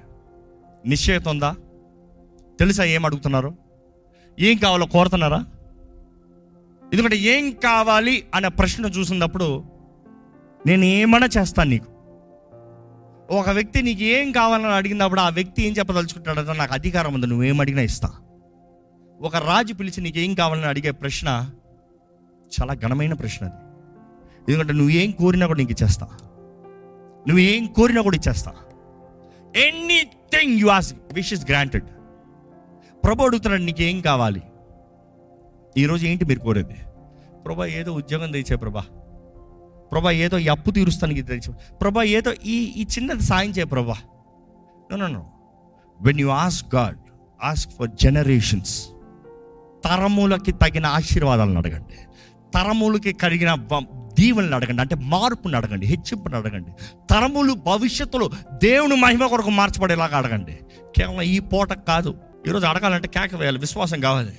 నిశ్చయత 0.87 1.29
ఉందా? 1.29 1.57
తెలుసా 2.59 2.85
ఏం 2.85 3.05
అడుగుతున్నారు? 3.05 3.70
ఏం 4.39 4.57
కావాలో 4.57 4.87
కోరుతున్నారా? 4.87 5.47
ఎందుకంటే 6.93 7.17
ఏం 7.17 7.51
కావాలి 7.51 8.27
అనే 8.35 8.49
ప్రశ్న 8.49 8.85
చూసినప్పుడు 8.85 9.65
నేను 10.67 10.85
ఏమైనా 10.85 11.29
చేస్తాను 11.39 11.71
నీకు. 11.71 11.87
ఒక 13.31 13.51
వ్యక్తి 13.51 13.83
నీకు 13.83 14.03
ఏం 14.03 14.33
కావాలని 14.33 14.67
అడిగినప్పుడు 14.67 15.21
ఆ 15.21 15.29
వ్యక్తి 15.29 15.67
ఏం 15.67 15.75
చెప్పదలుచుకుంటాడంటే 15.79 16.53
నాకు 16.53 16.75
అధికారం 16.75 17.15
ఉంది 17.15 17.27
నువ్వేం 17.27 17.61
అడిగినా 17.61 17.83
ఇస్తా. 17.83 18.13
ఒక 19.21 19.37
రాజు 19.37 19.75
పిలిచి 19.75 20.01
నీకు 20.01 20.19
ఏం 20.19 20.35
కావాలని 20.35 20.67
అడిగే 20.67 20.91
ప్రశ్న 20.91 21.51
చాలా 22.61 22.75
ఘనమైన 22.75 23.13
ప్రశ్న 23.13 23.47
అది. 23.47 23.57
ఎందుకంటే 24.49 24.73
నువ్వు 24.73 24.91
ఏం 24.91 25.11
కోరినా 25.11 25.47
కూడా 25.47 25.59
నీకు 25.59 25.73
ఇచ్చేస్తా. 25.73 26.07
నువ్వు 27.29 27.39
ఏం 27.39 27.67
కోరినా 27.67 28.03
కూడా 28.03 28.17
ఇచ్చేస్తా. 28.17 28.53
Anything 29.57 30.61
you 30.61 30.67
as 30.67 30.95
wish 31.13 31.33
is 31.33 31.47
granted. 31.51 31.85
ప్రభు 33.05 33.25
అడుగుతున్నాడు 33.25 33.63
నీకు 33.63 33.83
ఏం 33.83 34.01
కావాలి 34.01 34.43
ఈరోజు 35.77 36.07
ఏంటి 36.07 36.25
మీరు 36.25 36.39
కోరేది? 36.39 36.77
ప్రభా 37.45 37.67
ఏదో 37.67 37.93
ఉద్యోగం 37.93 38.33
తెచ్చే 38.33 38.57
ప్రభా. 38.57 38.85
ప్రభా 39.93 40.11
ఏదో 40.11 40.39
ఈ 40.39 40.49
అప్పు 40.49 40.71
తీరుస్తానికి 40.71 41.23
తెచ్చు 41.23 41.55
ప్రభా. 41.81 42.03
ఏదో 42.03 42.33
ఈ 42.45 42.57
ఈ 42.57 42.83
చిన్నది 42.83 43.23
సాయం 43.23 43.51
చేయ 43.51 43.65
ప్రభా. 43.65 43.97
No 44.97 45.07
no 45.07 45.27
when 46.03 46.21
you 46.21 46.29
ask 46.29 46.75
god 46.75 46.99
ask 47.45 47.73
for 47.73 47.91
generations 48.03 48.89
తరములకి 49.85 50.53
తగిన 50.53 50.87
ఆశీర్వాదాలను 50.87 51.59
అడగండి. 51.59 51.99
తరములకి 52.55 53.13
కలిగిన 53.13 53.69
దీవెనలు 54.15 54.55
అడగండి. 54.55 54.81
అంటే 54.81 54.95
మార్పుని 54.95 55.57
అడగండి 55.57 55.87
హెచ్చింపుని 55.87 56.37
అడగండి. 56.37 56.71
తరములు 57.11 57.53
భవిష్యత్తులో 57.53 58.31
దేవుని 58.53 58.97
మహిమ 58.97 59.27
కొరకు 59.27 59.51
మార్చబడేలాగా 59.51 60.19
అడగండి. 60.19 60.59
కేవలం 60.97 61.23
ఈ 61.23 61.39
పూట 61.39 61.73
కాదు. 61.73 62.15
ఈరోజు 62.49 62.67
అడగాలంటే 62.67 63.09
కేక 63.09 63.35
వేయాలి 63.35 63.59
విశ్వాసం 63.59 64.01
కావాలి. 64.01 64.33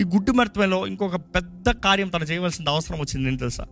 ఈ 0.00 0.04
గుడ్డు 0.04 0.32
మర్త్వంలో 0.32 0.86
ఇంకొక 0.86 1.16
పెద్ద 1.16 1.70
కార్యం 1.70 2.08
తను 2.08 2.24
చేయవలసిన 2.24 2.68
అవసరం 2.68 2.98
వచ్చింది 2.98 3.24
నేను 3.24 3.38
తెలుసా? 3.38 3.66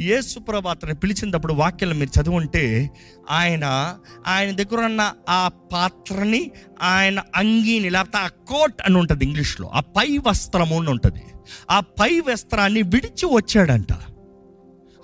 యేసు 0.00 0.38
ప్రభు 0.38 0.68
అతను 0.68 0.94
పిలిచినప్పుడు 0.94 1.52
వాక్యాలు 1.52 1.94
మీరు 1.94 2.20
చదువుంటే 2.20 2.90
ఆయన 3.30 3.94
ఆయన 4.26 4.50
దగ్గర 4.50 4.84
ఉన్న 4.84 5.12
ఆ 5.28 5.50
పాత్రని 5.72 6.50
ఆయన 6.82 7.22
అంగీని 7.36 7.90
లేకపోతే 7.90 8.18
ఆ 8.18 8.26
కోట్ 8.26 8.82
అని 8.86 8.98
ఉంటుంది 8.98 9.24
ఇంగ్లీష్లో 9.24 9.70
ఆ 9.74 9.80
పై 9.80 10.18
వస్త్రము 10.26 10.80
అని 10.80 10.90
ఉంటుంది. 10.90 11.22
ఆ 11.70 11.80
పై 11.80 12.20
వస్త్రాన్ని 12.20 12.82
విడిచి 12.82 13.26
వచ్చాడంట. 13.26 13.92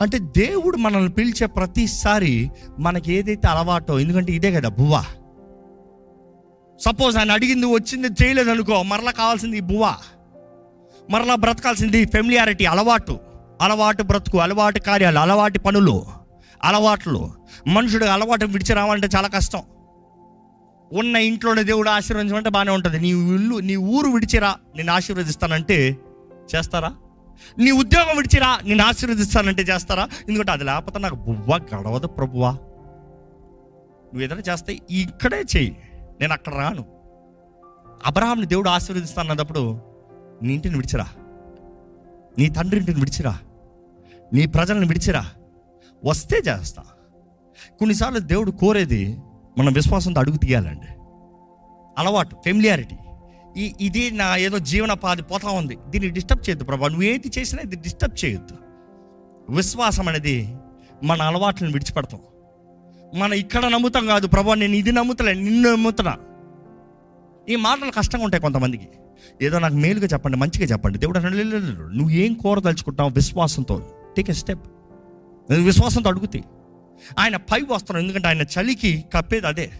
అంటే 0.01 0.19
దేవుడు 0.19 0.77
మనల్ని 0.77 1.11
పిలిచే 1.11 1.47
ప్రతిసారి 1.47 2.51
మనకి 2.79 3.15
ఏదైతే 3.15 3.49
అలవాటో 3.49 4.01
ఎందుకంటే 4.01 4.33
ఇదే 4.33 4.53
కదా 4.53 4.69
బువ్వ. 4.69 5.05
సపోజ్ 6.81 7.17
ఆయన 7.17 7.33
అడిగింది 7.33 7.67
వచ్చింది 7.67 8.09
చేయలేదు 8.23 8.51
అనుకో 8.51 8.83
మరలా 8.83 9.11
కావాల్సింది 9.11 9.57
ఈ 9.57 9.61
బువ్వ 9.61 9.97
మరలా 11.11 11.35
బ్రతకాల్సింది 11.35 12.05
ఫెమిలియారిటీ 12.05 12.65
అలవాటు. 12.65 13.19
అలవాటు 13.63 14.03
బ్రతుకు 14.03 14.39
అలవాటు 14.39 14.79
కార్యాలు 14.79 15.19
అలవాటి 15.19 15.59
పనులు 15.59 16.07
అలవాట్లు. 16.63 17.33
మనుషుడు 17.67 18.05
అలవాటు 18.05 18.47
విడిచి 18.47 18.75
రావాలంటే 18.75 19.09
చాలా 19.17 19.29
కష్టం. 19.29 19.63
ఉన్న 20.93 21.17
ఇంట్లోనే 21.17 21.63
దేవుడు 21.63 21.89
ఆశీర్వదించమంటే 21.89 22.51
బాగానే 22.51 22.71
ఉంటుంది. 22.71 23.01
నీ 23.01 23.09
ఇల్లు 23.09 23.57
నీ 23.57 23.77
ఊరు 23.77 24.09
విడిచిరా 24.09 24.55
నేను 24.77 24.93
ఆశీర్వదిస్తానంటే 24.93 25.97
చేస్తారా? 26.57 26.95
నీ 27.59 27.71
ఉద్యోగం 27.71 28.17
విడిచిరా 28.17 28.59
నేను 28.65 28.85
ఆశీర్వదిస్తానంటే 28.85 29.63
చేస్తారా? 29.63 30.09
ఎందుకంటే 30.29 30.53
అది 30.53 30.65
లేకపోతే 30.65 30.99
నాకు 30.99 31.15
బువ్వ 31.15 31.57
గడవదు 31.57 32.07
ప్రభువా. 32.07 32.51
నువ్వు 32.51 34.23
ఏదైనా 34.23 34.43
చేస్తే 34.53 34.79
ఇక్కడే 34.91 35.43
చెయ్యి. 35.57 35.77
నేను 36.21 36.33
అక్కడ 36.33 36.55
రాను. 36.55 36.85
అబ్రహాంని 38.07 38.47
దేవుడు 38.47 38.69
ఆశీర్వదిస్తానన్నప్పుడు 38.69 39.81
నీ 40.43 40.55
ఇంటిని 40.55 40.77
విడిచిరా. 40.77 41.07
నీ 42.39 42.49
తండ్రి 42.49 42.79
ఇంటిని 42.79 43.01
విడిచిరా. 43.01 43.39
నీ 44.33 44.47
ప్రజలను 44.47 44.87
విడిచిరా. 44.87 45.27
వస్తే 46.05 46.37
చేస్తా. 46.37 46.83
కొన్నిసార్లు 47.79 48.19
దేవుడు 48.19 48.51
కోరేది 48.51 49.19
మనం 49.59 49.73
విశ్వాసంతో 49.73 50.21
అడుగు 50.21 50.37
తీయాలండి. 50.37 50.87
అలవాటు 51.99 52.37
ఫెమిలియారిటీ 52.45 52.97
ఈ 53.57 53.75
ఇది 53.81 54.11
నా 54.11 54.37
ఏదో 54.37 54.59
జీవనోపాధి 54.59 55.23
పోతా 55.23 55.49
ఉంది. 55.49 55.79
దీన్ని 55.89 56.11
డిస్టర్బ్ 56.11 56.49
చేయొద్దు 56.49 56.65
ప్రభా. 56.65 56.89
నువ్వు 56.89 57.03
ఏది 57.03 57.33
చేసినా 57.39 57.63
ఇది 57.63 57.77
డిస్టర్బ్ 57.77 58.25
చేయొద్దు. 58.25 58.57
విశ్వాసం 59.51 60.09
అనేది 60.09 60.57
మన 61.05 61.23
అలవాట్లను 61.23 61.73
విడిచిపెడతాం. 61.73 62.21
మన 63.15 63.33
ఇక్కడ 63.33 63.67
నమ్ముతాం 63.67 64.07
కాదు. 64.07 64.27
ప్రభా 64.27 64.55
నేను 64.55 64.75
ఇది 64.75 64.93
నమ్ముతలే 64.93 65.35
నిన్ను 65.35 65.73
నమ్ముతున్నా. 65.73 66.17
ఈ 67.49 67.57
మాటలు 67.57 67.91
కష్టంగా 67.91 68.25
ఉంటాయి 68.25 68.41
కొంతమందికి. 68.41 68.89
ఏదో 69.43 69.59
నాకు 69.59 69.75
మేలుగా 69.75 70.07
చెప్పండి 70.07 70.37
మంచిగా 70.37 70.65
చెప్పండి. 70.65 70.99
దేవుడు 70.99 71.19
అన్నాడు, 71.19 71.97
నువ్వు 71.97 72.11
ఏం 72.11 72.35
కోరదలుచుకుంటావు 72.35 73.11
విశ్వాసంతో 73.11 73.91
టేక్ 74.17 74.31
ఎ 74.31 74.33
స్టెప్ 74.33 74.67
విశ్వాసంతో 75.53 76.11
అడుగుతాయి 76.11 76.45
ఆయన 77.19 77.37
పై 77.37 77.61
వస్తున్నాడు 77.71 78.05
ఎందుకంటే 78.05 78.29
ఆయన 78.29 78.43
చలికి 78.43 79.05
కప్పేది 79.15 79.47
అదే. 79.47 79.71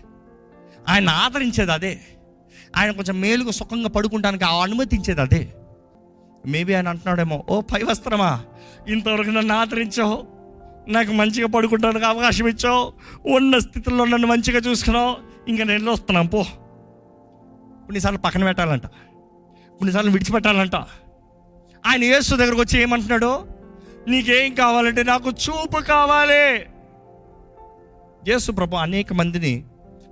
ఆయన 0.89 1.09
ఆదరించేది 1.09 1.73
అదే. 1.73 2.01
ఆయన 2.77 2.91
కొంచెం 2.91 3.21
మేలుగా 3.21 3.51
సుఖంగా 3.51 3.89
పడుకుంటానికి 3.89 4.45
ఆ 4.45 4.63
అనుమతించేది 4.63 5.21
అదే. 5.21 5.53
మేబీ 6.47 6.75
ఆయన 6.75 6.89
అంటున్నాడేమో 6.89 7.45
ఓ 7.51 7.61
పై 7.61 7.83
వస్త్రమా 7.83 8.45
ఇంతవరకు 8.89 9.31
నన్ను 9.31 9.55
ఆదరించావు. 9.55 10.36
నాకు 10.89 11.13
మంచిగా 11.13 11.47
పడుకుంటానికి 11.47 12.05
అవకాశం 12.05 12.49
ఇచ్చావు. 12.49 12.93
ఉన్న 13.29 13.59
స్థితిలో 13.59 14.05
నన్ను 14.05 14.29
మంచిగా 14.29 14.59
చూసుకున్నావు. 14.59 15.17
ఇంకా 15.49 15.65
నేను 15.65 15.73
వెళ్ళి 15.73 15.91
వస్తున్నాను 15.91 16.29
పో. 16.29 16.43
కొన్నిసార్లు 17.87 18.19
పక్కన 18.19 18.45
పెట్టాలంట. 18.45 18.87
కొన్నిసార్లు 18.87 20.11
విడిచిపెట్టాలంట. 20.11 20.75
ఆయన 21.87 22.05
యేసు 22.05 22.37
దగ్గరకు 22.37 22.61
వచ్చి 22.61 22.83
ఏమంటున్నాడు? 22.83 23.47
నీకేం 24.09 24.55
కావాలంటే 24.55 25.03
నాకు 25.03 25.31
చూపు 25.31 25.81
కావాలి. 25.81 26.67
యేసు 28.31 28.53
ప్రభు 28.53 28.77
అనేక 28.77 29.13
మందిని 29.13 29.65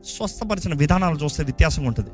స్వస్థపరిచిన 0.05 0.75
విధానాలు 0.75 1.19
చూస్తే 1.19 1.45
వ్యత్యాసం 1.45 1.85
ఉంటుంది. 1.85 2.11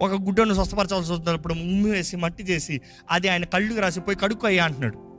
ఒక 0.00 0.10
గుడ్డను 0.10 0.54
స్వస్థపరచాల్సి 0.54 1.12
వచ్చినప్పుడు 1.12 1.54
ఉమ్మి 1.54 1.90
వేసి 1.90 2.16
మట్టి 2.16 2.42
చేసి 2.42 2.80
అది 3.10 3.28
ఆయన 3.28 3.44
కళ్ళుకు 3.44 3.80
రాసిపోయి 3.80 4.16
కడుక్కు 4.16 4.46
అయ్యా 4.46 4.64
అంటున్నాడు. 4.64 5.11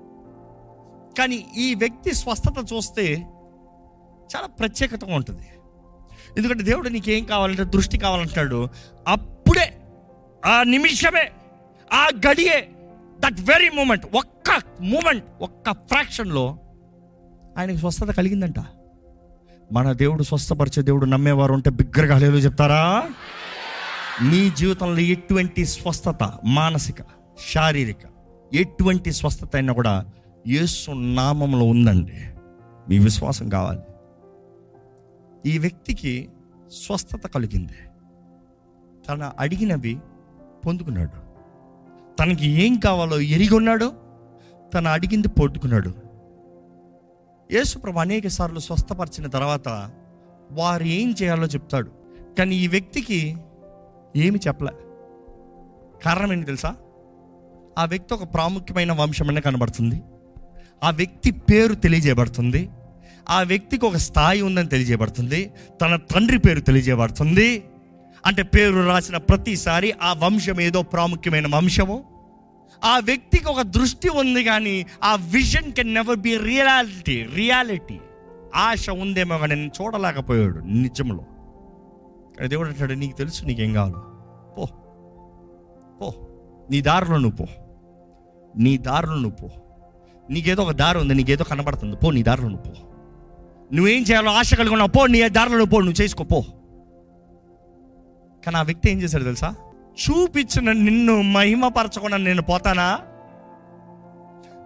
కానీ 1.17 1.45
ఈ 1.57 1.75
వ్యక్తి 1.75 2.15
స్వస్థత 2.15 2.73
చూస్తే 2.73 3.05
చాలా 4.33 4.47
ప్రత్యేకతగా 4.47 5.15
ఉంటుంది. 5.15 5.47
ఎందుకంటే 6.37 6.63
దేవుడు 6.63 6.89
నీకేం 6.89 7.23
కావాలంటే 7.23 7.63
దృష్టి 7.63 7.97
కావాలంటాడు 7.97 8.69
అప్పుడే 9.07 9.77
ఆ 10.45 10.63
నిమిషమే 10.63 11.31
ఆ 11.93 12.09
గడియే 12.29 12.69
దట్ 13.19 13.41
వెరీ 13.41 13.69
మూమెంట్ 13.69 14.05
ఒక్క 14.15 14.61
మూమెంట్ 14.81 15.25
ఒక్క 15.41 15.71
ఫ్రాక్షన్లో 15.71 16.57
ఆయనకి 17.57 17.77
స్వస్థత 17.77 18.11
కలిగిందంట. 18.11 18.59
మన 19.71 19.91
దేవుడు 19.91 20.23
స్వస్థపరిచే 20.23 20.83
దేవుడు 20.83 21.05
నమ్మేవారు 21.05 21.53
ఉంటే 21.53 21.69
బిగ్గరగా 21.69 22.17
లేదు 22.17 22.35
చెప్తారా? 22.35 23.09
మీ 24.21 24.49
జీవితంలో 24.49 24.99
ఎటువంటి 24.99 25.65
స్వస్థత 25.65 26.33
మానసిక 26.45 26.95
శారీరక 27.51 28.03
ఎటువంటి 28.53 29.11
స్వస్థత 29.11 29.49
అయినా 29.53 29.73
కూడా 29.73 30.05
యేసు 30.47 30.91
నామంలో 30.91 31.65
ఉందండి. 31.65 32.19
మీ 32.89 32.99
విశ్వాసం 32.99 33.49
కావాలి. 33.49 33.79
ఈ 35.45 35.57
వ్యక్తికి 35.57 36.29
స్వస్థత 36.71 37.27
కలిగింది. 37.27 37.73
తన 39.09 39.31
అడిగినవి 39.39 39.99
పొందుకున్నాడు. 40.65 41.33
తనకి 42.19 42.47
ఏం 42.47 42.75
కావాలో 42.75 43.19
ఎరిగొన్నాడు. 43.19 43.91
తన 44.73 44.79
తను 44.79 44.89
అడిగింది 44.89 45.27
పొట్టుకున్నాడు 45.27 45.93
యేసుప్రభు 47.51 47.99
అనేక 47.99 48.27
సార్లు 48.27 48.59
స్వస్థపరిచిన 48.59 49.27
తర్వాత 49.27 49.91
వారు 50.51 50.83
ఏం 50.83 51.15
చేయాలో 51.23 51.45
చెప్తాడు. 51.45 51.91
కానీ 52.37 52.55
ఈ 52.55 52.67
వ్యక్తికి 52.67 53.37
ఏమి 54.15 54.39
చెప్పలే. 54.47 54.71
కారణం 56.05 56.33
ఏంటి 56.33 56.45
తెలుసా? 56.45 56.75
ఆ 57.77 57.85
వ్యక్తి 57.85 58.13
ఒక 58.13 58.33
ప్రాముఖ్యమైన 58.33 58.91
వంశమనే 58.91 59.41
కనబడుతుంది. 59.41 60.01
ఆ 60.83 60.89
వ్యక్తి 60.89 61.31
పేరు 61.31 61.73
తెలియజేయబడుతుంది. 61.73 62.69
ఆ 63.29 63.43
వ్యక్తికి 63.43 63.85
ఒక 63.85 63.97
స్థాయి 63.97 64.41
ఉందని 64.41 64.67
తెలియజేయబడుతుంది. 64.67 65.51
తన 65.81 65.95
తండ్రి 65.95 66.37
పేరు 66.37 66.59
తెలియజేయబడుతుంది. 66.59 67.63
అంటే 68.25 68.43
పేరు 68.43 68.87
రాసిన 68.87 69.17
ప్రతిసారి 69.17 69.93
ఆ 70.01 70.13
వంశం 70.13 70.61
ఏదో 70.61 70.81
ప్రాముఖ్యమైన 70.81 71.55
వంశము. 71.55 72.03
ఆ 72.83 72.99
వ్యక్తికి 72.99 73.47
ఒక 73.47 73.61
దృష్టి 73.61 74.09
ఉంది 74.09 74.43
కానీ 74.43 74.85
ఆ 75.03 75.15
vision 75.15 75.71
can 75.71 75.93
never 75.93 76.19
be 76.19 76.37
reality 76.37 77.23
reality. 77.35 77.99
ఆశ 78.55 78.89
ఉందేమో 78.89 79.37
కానీ 79.37 79.55
నేను 79.55 79.71
చూడలేకపోయాడు 79.81 80.59
నిజంలో. 80.59 81.23
కానీ 82.37 82.47
దేవుడు 82.47 82.67
అంటాడు 82.67 82.93
నీకు 82.93 83.17
తెలుసు 83.17 83.45
నీకేం 83.45 83.73
కావాలో. 83.73 83.99
పో. 84.57 84.65
పో. 86.01 86.27
నీ 86.71 86.81
దారిలో 86.81 87.17
నువ్వు 87.17 87.45
పో. 87.45 87.45
నీ 88.57 88.77
దారిలో 88.77 89.15
నువ్వు 89.15 89.47
పో. 89.47 89.62
నీకేదో 90.29 90.63
ఒక 90.63 90.71
దారి 90.71 90.97
ఉంది 90.97 91.15
నీకేదో 91.15 91.43
కనబడుతుంది. 91.43 91.95
పో 91.95 92.11
నీ 92.11 92.23
దారిలో 92.23 92.47
నువ్వు 92.47 92.71
పో. 92.71 92.87
నువ్వేం 93.73 94.01
చేయాలో 94.01 94.31
ఆశ 94.31 94.53
కలిగి 94.53 94.71
ఉన్నావు 94.71 94.91
పో 94.91 95.05
నీ 95.05 95.29
దారిలో 95.29 95.57
నువ్వు 95.57 95.71
పో 95.71 95.79
నువ్వు 95.79 96.03
చేసుకో 96.03 96.23
పో. 96.23 96.41
కానీ 98.45 98.57
ఆ 98.57 98.61
వ్యక్తి 98.61 98.91
ఏం 98.91 99.01
చేశాడు 99.01 99.23
తెలుసా? 99.23 99.55
చూపించిన 99.93 100.71
నిన్ను 100.71 101.21
మహిమపరచకుండా 101.21 102.17
నేను 102.17 102.41
పోతానా? 102.41 102.99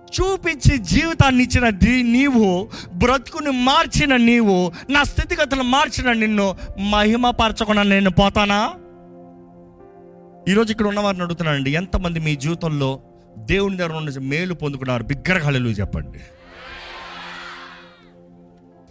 చూపించి 0.08 0.78
జీవితాన్ని 0.78 1.44
ఇచ్చిన 1.44 1.70
నీవు 2.02 2.70
బ్రతుకుని 2.94 3.52
మార్చిన 3.52 4.16
నీవు 4.16 4.72
నా 4.90 5.04
స్థితిగతులు 5.04 5.64
మార్చిన 5.64 6.14
నిన్ను 6.14 6.56
మహిమపరచకుండా 6.90 7.84
నేను 7.84 8.10
పోతానా? 8.10 8.74
ఈరోజు 10.50 10.72
ఇక్కడ 10.72 10.88
ఉన్నవారిని 10.88 11.24
అడుగుతున్నానండి 11.24 11.72
ఎంతమంది 11.72 12.20
మీ 12.20 12.36
జీవితంలో 12.36 13.00
దేవుని 13.38 13.78
దగ్గర 13.78 13.94
నుంచి 13.94 14.20
మేలు 14.20 14.54
పొందుకున్నారు. 14.54 15.04
బిగ్గరగాలు 15.04 15.70
చెప్పండి. 15.70 16.20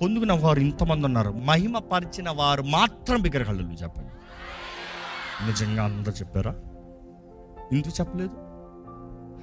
పొందుకున్న 0.03 0.33
వారు 0.33 0.61
ఇంతమంది 0.61 1.07
ఉన్నారు. 1.07 1.31
మహిమ 1.31 1.79
పరిచిన 1.79 2.31
వారు 2.31 2.63
మాత్రం 2.63 3.23
బిగ్గరగాలు 3.23 3.63
చెప్పండి. 3.63 4.09
నిజంగా 5.47 5.85
అందరూ 5.85 6.13
చెప్పారా? 6.13 6.51
ఎందుకు 7.73 7.95
చెప్పలేదు? 8.01 8.31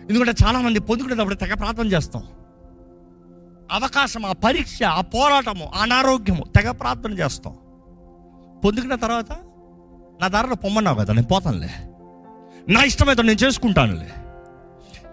ఎందుకంటే 0.09 0.45
చాలామంది 0.45 0.79
పొందుకునేటప్పుడు 0.79 1.35
తెగ 1.35 1.53
ప్రార్థన 1.53 1.87
చేస్తాం. 1.87 2.23
అవకాశం 3.71 4.25
ఆ 4.25 4.31
పరీక్ష 4.31 4.83
ఆ 4.83 5.01
పోరాటము 5.01 5.71
అనారోగ్యము 5.81 6.43
తెగ 6.55 6.71
ప్రార్థన 6.71 7.13
చేస్తాం. 7.13 7.57
పొందుకున్న 8.65 8.95
తర్వాత 8.95 9.31
నా 10.21 10.27
దారిలో 10.27 10.55
పొమ్మన్నావు 10.55 10.99
కదా 10.99 11.13
నేను 11.13 11.27
పోతానులే. 11.27 11.69
నా 12.69 12.83
ఇష్టమైతే 12.83 13.21
నేను 13.21 13.45
చేసుకుంటానులే. 13.45 14.11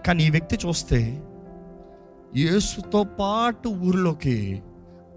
కానీ 0.05 0.23
ఈ 0.23 0.29
వ్యక్తి 0.29 0.57
చూస్తే 0.67 1.21
యేసుతో 2.37 3.03
పాటు 3.03 3.69
ఊరిలోకి 3.69 4.61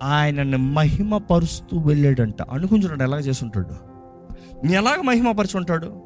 ఆయనను 0.02 0.58
మహిమపరుస్తూ 0.58 1.78
వెళ్ళాడంట. 1.78 2.42
అనుకుంటున్నాడు 2.42 3.02
ఎలాగ 3.02 3.20
చేసుంటాడు. 3.20 3.74
ఎలాగ 4.72 5.00
మహిమపరిచి 5.00 5.56
ఉంటాడు 5.56 6.02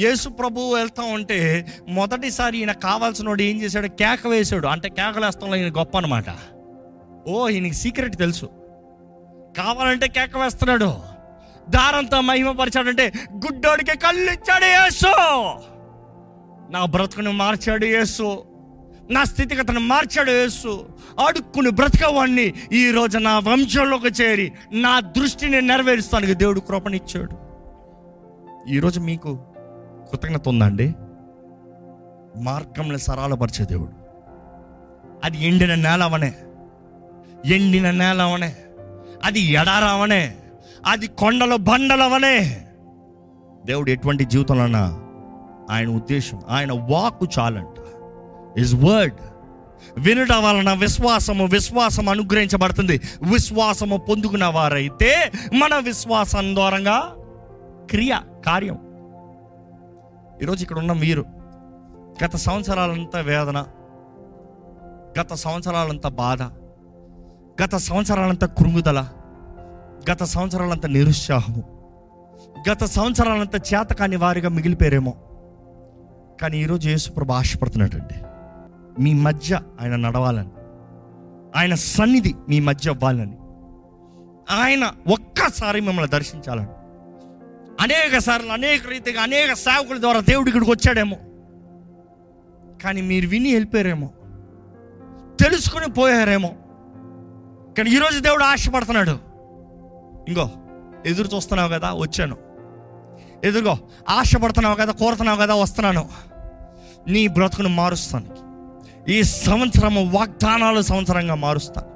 యేసు 0.00 0.28
ప్రభు 0.28 0.74
వెళ్తా 0.74 1.02
ఉంటే 1.02 1.66
మొదటిసారి 1.88 2.58
ఈయన 2.58 2.72
కావాల్సినోడు 2.72 3.42
ఏం 3.42 3.60
చేశాడు? 3.60 3.88
కేక 3.88 4.26
వేశాడు. 4.26 4.66
అంటే 4.66 4.88
కేకలేస్తాంలో 4.88 5.56
ఈయన 5.56 5.78
గొప్ప 5.78 5.96
అనమాట 5.96 6.24
ఓ 7.28 7.48
ఈయనకి 7.48 7.74
సీక్రెట్ 7.74 8.16
తెలుసు. 8.16 8.46
కావాలంటే 9.56 10.08
కేక 10.08 10.38
వేస్తున్నాడు. 10.38 11.18
దారంతా 11.70 12.20
మహిమపరిచాడంటే 12.20 13.12
గుడ్డోడికి 13.32 13.98
కళ్ళు 13.98 14.32
ఇచ్చాడు 14.32 14.64
యేసు. 14.64 15.12
నా 16.70 16.84
బ్రతుకుని 16.84 17.32
మార్చాడు 17.32 17.84
యేసు. 17.84 18.44
నా 19.10 19.24
స్థితిగతను 19.24 19.80
మార్చాడు 19.80 20.30
యేసు. 20.30 20.88
అడుక్కుని 21.26 21.70
బ్రతకవాణ్ణి 21.70 22.54
ఈ 22.72 22.90
రోజు 22.90 23.18
నా 23.18 23.38
వంశంలోకి 23.38 24.22
చేరి 24.22 24.52
నా 24.72 25.00
దృష్టిని 25.00 25.60
నెరవేరుస్తానికి 25.60 26.34
దేవుడు 26.34 26.60
కృపనిచ్చాడు. 26.60 27.30
ఈరోజు 28.70 29.00
మీకు 29.00 29.38
కృతజ్ఞత 30.10 30.48
ఉందండి 30.48 30.94
మార్గంలో 32.36 32.98
సరళపరిచే 32.98 33.64
దేవుడు. 33.64 33.92
అది 35.24 35.46
ఎండిన 35.46 35.74
నేల 35.74 36.02
అవనే. 36.02 36.34
ఎండిన 37.46 37.90
నేల 37.90 38.22
అవనే. 38.22 38.56
అది 39.24 39.40
ఎడారవనే 39.40 40.34
అది 40.86 41.06
కొండల 41.06 41.56
బండలవనే 41.56 42.66
దేవుడు 43.66 43.90
ఎటువంటి 43.90 44.24
జీవితంలోనా 44.24 45.04
ఆయన 45.70 45.88
ఉద్దేశం 45.88 46.42
ఆయన 46.48 46.72
వాక్కు 46.72 47.26
చాలంట. 47.38 47.76
ఇస్ 48.58 48.74
వర్డ్ 48.74 49.14
వినుట 49.98 50.32
వలన 50.32 50.72
విశ్వాసము 50.72 51.46
విశ్వాసం 51.46 52.08
అనుగ్రహించబడుతుంది. 52.08 53.00
విశ్వాసము 53.32 53.96
పొందుకున్న 53.96 54.44
వారైతే 54.44 55.32
మన 55.54 55.78
విశ్వాసం 55.78 56.54
ద్వారంగా 56.54 57.14
క్రియ 57.90 58.18
కార్యం. 58.46 58.78
ఈరోజు 60.42 60.62
ఇక్కడ 60.62 60.78
ఉన్న 60.78 60.92
మీరు 60.92 61.24
గత 62.24 62.36
సంవత్సరాలంతా 62.36 63.20
వేదన 63.20 63.64
గత 65.20 65.34
సంవత్సరాలంతా 65.34 66.08
బాధ 66.08 66.42
గత 67.62 67.76
సంవత్సరాలంతా 67.76 68.46
కృంగుదల 68.46 69.08
గత 70.10 70.22
సంవత్సరాలంతా 70.22 70.88
నిరుత్సాహము 70.88 71.62
గత 72.70 72.84
సంవత్సరాలంతా 72.84 73.58
చేతకాని 73.58 74.16
వారిగా 74.16 74.48
మిగిలిపోయారేమో. 74.48 75.14
కానీ 76.40 76.58
ఈరోజు 76.58 76.88
యేసుప్రభు 76.88 77.32
ఆశపడుతున్నాడండి. 77.32 78.14
మీ 79.02 79.14
మధ్య 79.14 79.60
ఆయన 79.80 79.96
నడవాలని. 79.96 80.48
ఆయన 81.56 81.74
సన్నిధి 81.74 82.34
మీ 82.48 82.60
మధ్య 82.60 82.90
అవ్వాలని. 82.90 83.36
ఆయన 84.50 84.84
ఒక్కసారి 85.12 85.80
మిమ్మల్ని 85.80 86.10
దర్శించాలని. 86.10 86.66
అనేక 87.80 88.18
సార్లు 88.18 88.52
అనేక 88.52 88.88
రీతిగా 88.88 89.22
అనేక 89.22 89.52
సేవకుల 89.52 90.00
ద్వారా 90.00 90.20
దేవుడి 90.20 90.48
ఇక్కడికి 90.48 90.70
వచ్చాడేమో. 90.70 91.16
కానీ 92.82 93.00
మీరు 93.00 93.28
విని 93.28 93.52
వెళ్ళిపోయారేమో. 93.52 94.10
తెలుసుకుని 95.40 95.92
పోయారేమో. 95.92 96.48
కానీ 97.78 97.90
ఈరోజు 97.90 98.20
దేవుడు 98.20 98.44
ఆశపడుతున్నాడు. 98.44 99.18
ఇంకో 100.28 100.50
ఎదురు 101.06 101.36
చూస్తున్నావు 101.36 101.72
కదా 101.72 101.92
వచ్చాను. 101.92 102.47
ఎదురుగో 103.44 103.78
ఆశపడుతున్నావు 104.08 104.74
కదా 104.74 104.92
కోరుతున్నావు 104.92 105.38
కదా 105.38 105.54
వస్తున్నాను. 105.54 106.08
నీ 107.08 107.28
బ్రతుకును 107.28 107.68
మారుస్తాను 107.68 108.26
ఈ 109.08 109.22
సంవత్సరము 109.22 110.10
వాగ్దానాలు 110.10 110.82
సంవత్సరంగా 110.82 111.34
మారుస్తాను 111.34 111.86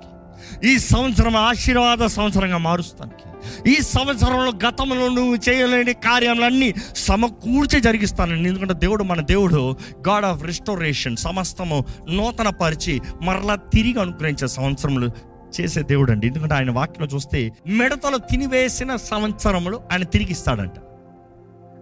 ఈ 0.67 0.79
సంవత్సరం 0.79 1.37
ఆశీర్వాద 1.37 2.07
సంవత్సరంగా 2.07 2.59
మారుస్తాను 2.59 3.11
ఈ 3.69 3.81
సంవత్సరంలో 3.81 4.53
గతంలో 4.69 5.09
నువ్వు 5.09 5.37
చేయలేని 5.49 5.93
కార్యాలన్నీ 5.93 6.75
సమకూర్చి 6.97 7.81
జరిగిస్తానండి 7.81 8.49
ఎందుకంటే 8.49 8.75
దేవుడు 8.75 9.05
మన 9.05 9.21
దేవుడు 9.21 9.77
గాడ్ 10.09 10.25
ఆఫ్ 10.25 10.45
రిస్టోరేషన్ 10.45 11.17
సమస్తము 11.17 11.85
నూతన 12.09 12.49
పరిచి 12.49 13.01
మరలా 13.23 13.55
తిరిగి 13.55 14.01
అనుగ్రహించే 14.01 14.49
సంవత్సరములు 14.49 15.11
చేసే 15.61 15.83
దేవుడు 15.83 16.13
అండి 16.13 16.27
ఎందుకంటే 16.27 16.55
ఆయన 16.55 16.71
వాక్యం 16.71 17.09
చూస్తే 17.09 17.53
మిడతలు 17.67 18.17
తినివేసిన 18.17 18.97
సంవత్సరములు 18.97 19.81
ఆయన 19.93 20.03
తిరిగిస్తాడంట 20.05 20.73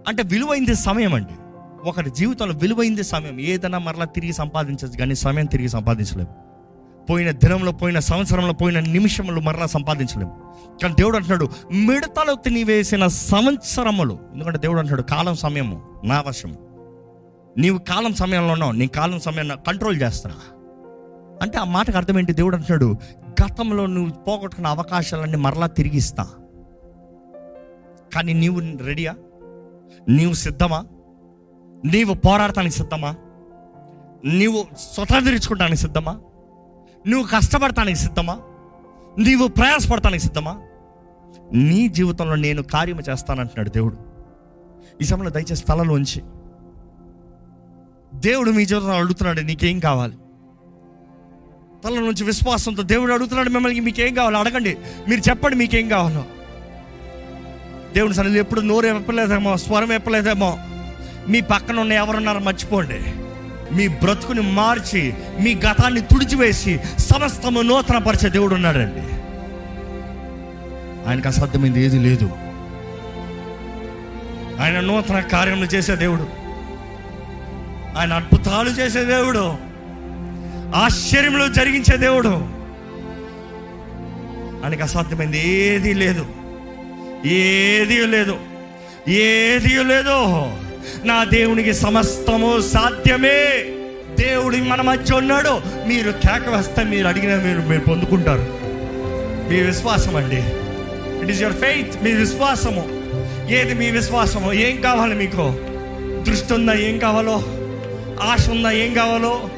అంటే 0.07 0.23
విలువైంది 0.23 0.75
సమయం 0.75 1.13
అండి. 1.13 1.33
ఒకరి 1.89 2.11
జీవితంలో 2.11 2.53
విలువైంది 2.57 3.03
సమయం. 3.03 3.39
ఏదైనా 3.39 3.77
మరలా 3.77 4.05
తిరిగి 4.05 4.33
సంపాదించచ్చు 4.33 4.97
కానీ 4.99 5.15
సమయం 5.15 5.45
తిరిగి 5.45 5.69
సంపాదించలేము. 5.69 6.51
పోయిన 7.09 7.31
దినంలో 7.31 7.71
పోయిన 7.71 7.99
సంవత్సరంలో 7.99 8.53
పోయిన 8.53 8.79
నిమిషంలో 8.79 9.41
మరలా 9.41 9.65
సంపాదించలేము. 9.65 10.55
కానీ 10.81 10.93
దేవుడు 10.93 11.15
అంటున్నాడు 11.15 11.49
మిడతలు 11.73 12.35
తినివేసిన 12.35 13.07
సంవత్సరములు. 13.07 14.19
ఎందుకంటే 14.33 14.57
దేవుడు 14.57 14.79
అంటున్నాడు 14.79 15.01
కాలం 15.01 15.35
సమయము 15.35 16.01
నా 16.03 16.23
వశము. 16.27 16.55
నీవు 17.57 17.77
కాలం 17.77 18.13
సమయంలో 18.13 18.53
ఉన్నావు 18.53 18.71
నీ 18.71 18.87
కాలం 18.87 19.19
సమయాన్ని 19.19 19.55
కంట్రోల్ 19.67 20.01
చేస్తున్నా. 20.01 20.37
అంటే 21.41 21.57
ఆ 21.57 21.63
మాటకు 21.63 21.97
అర్థం 21.97 22.19
ఏంటి? 22.19 22.33
దేవుడు 22.33 22.55
అంటున్నాడు 22.55 22.95
గతంలో 23.43 23.85
నువ్వు 23.85 24.11
పోగొట్టుకున్న 24.11 24.67
అవకాశాలన్నీ 24.67 25.37
మరలా 25.37 25.67
తిరిగిస్తా 25.67 26.27
కానీ 28.15 28.33
నీవు 28.33 28.61
రెడీయా? 28.83 29.15
నీవు 30.09 30.33
సిద్ధమా? 30.33 30.85
నీవు 31.85 32.13
పోరాడటానికి 32.13 32.75
సిద్ధమా? 32.75 33.15
నీవు 34.25 34.65
స్వతంత్రించుకోవడానికి 34.93 35.81
సిద్ధమా? 35.81 36.19
నువ్వు 37.07 37.27
కష్టపడటానికి 37.27 37.99
సిద్ధమా? 37.99 38.33
నీవు 39.19 39.47
ప్రయాసపడటానికి 39.47 40.23
సిద్ధమా? 40.23 40.61
నీ 41.53 41.87
జీవితంలో 41.87 42.35
నేను 42.35 42.63
కార్యము 42.63 43.01
చేస్తానంటున్నాడు 43.09 43.69
దేవుడు. 43.69 43.97
ఈ 45.01 45.05
సమయంలో 45.05 45.29
దయచేసి 45.29 45.55
స్థలంలో 45.55 45.93
ఉంచి. 45.93 46.21
దేవుడు 48.15 48.51
మీ 48.51 48.65
జీవితంలో 48.65 48.93
అడుగుతున్నాడు 48.93 49.41
నీకేం 49.41 49.79
కావాలి? 49.79 50.17
తల 51.83 51.99
నుంచి 51.99 52.23
విశ్వాసంతో 52.23 52.83
దేవుడు 52.83 53.13
అడుగుతున్నాడు 53.13 53.49
మిమ్మల్ని 53.49 53.79
మీకేం 53.79 54.13
కావాలో? 54.13 54.39
అడగండి. 54.39 54.77
మీరు 55.09 55.29
చెప్పండి 55.29 55.57
మీకేం 55.57 55.89
కావాలో? 55.89 56.25
దేవుని 57.95 58.13
సన్నిధి 58.13 58.39
ఎప్పుడు 58.39 58.61
నోరు 58.61 58.87
ఎప్పలేదేమో 58.87 59.57
స్వరం 59.57 59.93
ఎప్పలేదేమో. 59.93 60.57
మీ 61.29 61.41
పక్కన 61.41 61.79
ఉన్న 61.79 61.93
ఎవరున్నారో 61.93 62.39
మర్చిపోండి. 62.39 62.99
మీ 63.75 63.87
బ్రతుకుని 63.87 64.41
మార్చి 64.41 65.13
మీ 65.39 65.55
గతాన్ని 65.55 66.01
తుడిచివేసి 66.01 66.79
సమస్తము 66.99 67.61
నూతనపరిచే 67.61 68.29
దేవుడు 68.29 68.55
ఉన్నాడండి. 68.55 69.01
ఆయనకు 71.09 71.27
అసాధ్యమైంది 71.27 71.85
ఏది 71.85 71.99
లేదు. 71.99 72.29
ఆయన 74.61 74.79
నూతన 74.79 75.19
కార్యములు 75.19 75.65
చేసే 75.65 75.95
దేవుడు. 75.95 76.27
ఆయన 77.97 78.13
అద్భుతాలు 78.13 78.69
చేసే 78.69 79.03
దేవుడు. 79.03 79.55
ఆశ్చర్యములు 80.75 81.53
జరిగించే 81.53 81.97
దేవుడు. 81.97 82.61
ఆయనకు 84.63 84.83
అసాధ్యమైంది 84.83 85.49
ఏది 85.49 85.93
లేదు. 85.93 86.25
ఏది 87.25 88.07
లేదు. 88.07 88.37
ఏది 89.09 89.83
లేదు 89.83 90.51
నా 91.03 91.23
దేవునికి 91.23 91.73
సమస్తము 91.73 92.61
సాధ్యమే. 92.61 93.65
దేవుడి 94.19 94.61
మన 94.61 94.81
మధ్య 94.81 95.15
ఉన్నాడు. 95.15 95.61
మీరు 95.87 96.11
కేక 96.11 96.49
వేస్తే 96.49 96.83
మీరు 96.83 97.07
అడిగిన 97.07 97.43
మీరు 97.43 97.69
మీరు 97.69 97.81
పొందుకుంటారు. 97.81 98.45
మీ 99.49 99.61
విశ్వాసం 99.61 100.15
అండి. 100.15 100.43
ఇట్ 101.21 101.31
ఈస్ 101.31 101.41
యువర్ 101.41 101.57
ఫెయిత్ 101.57 102.03
మీ 102.03 102.11
విశ్వాసము. 102.11 102.85
ఏది 103.51 103.73
మీ 103.73 103.91
విశ్వాసము? 103.91 104.53
ఏం 104.53 104.81
కావాలి 104.81 105.15
మీకు? 105.15 105.55
దృష్టి 106.23 106.53
ఉందా 106.53 106.73
ఏం 106.73 106.99
కావాలో? 106.99 107.43
ఆశ 108.21 108.49
ఉందా 108.49 108.71
ఏం 108.71 108.93
కావాలో? 108.93 109.49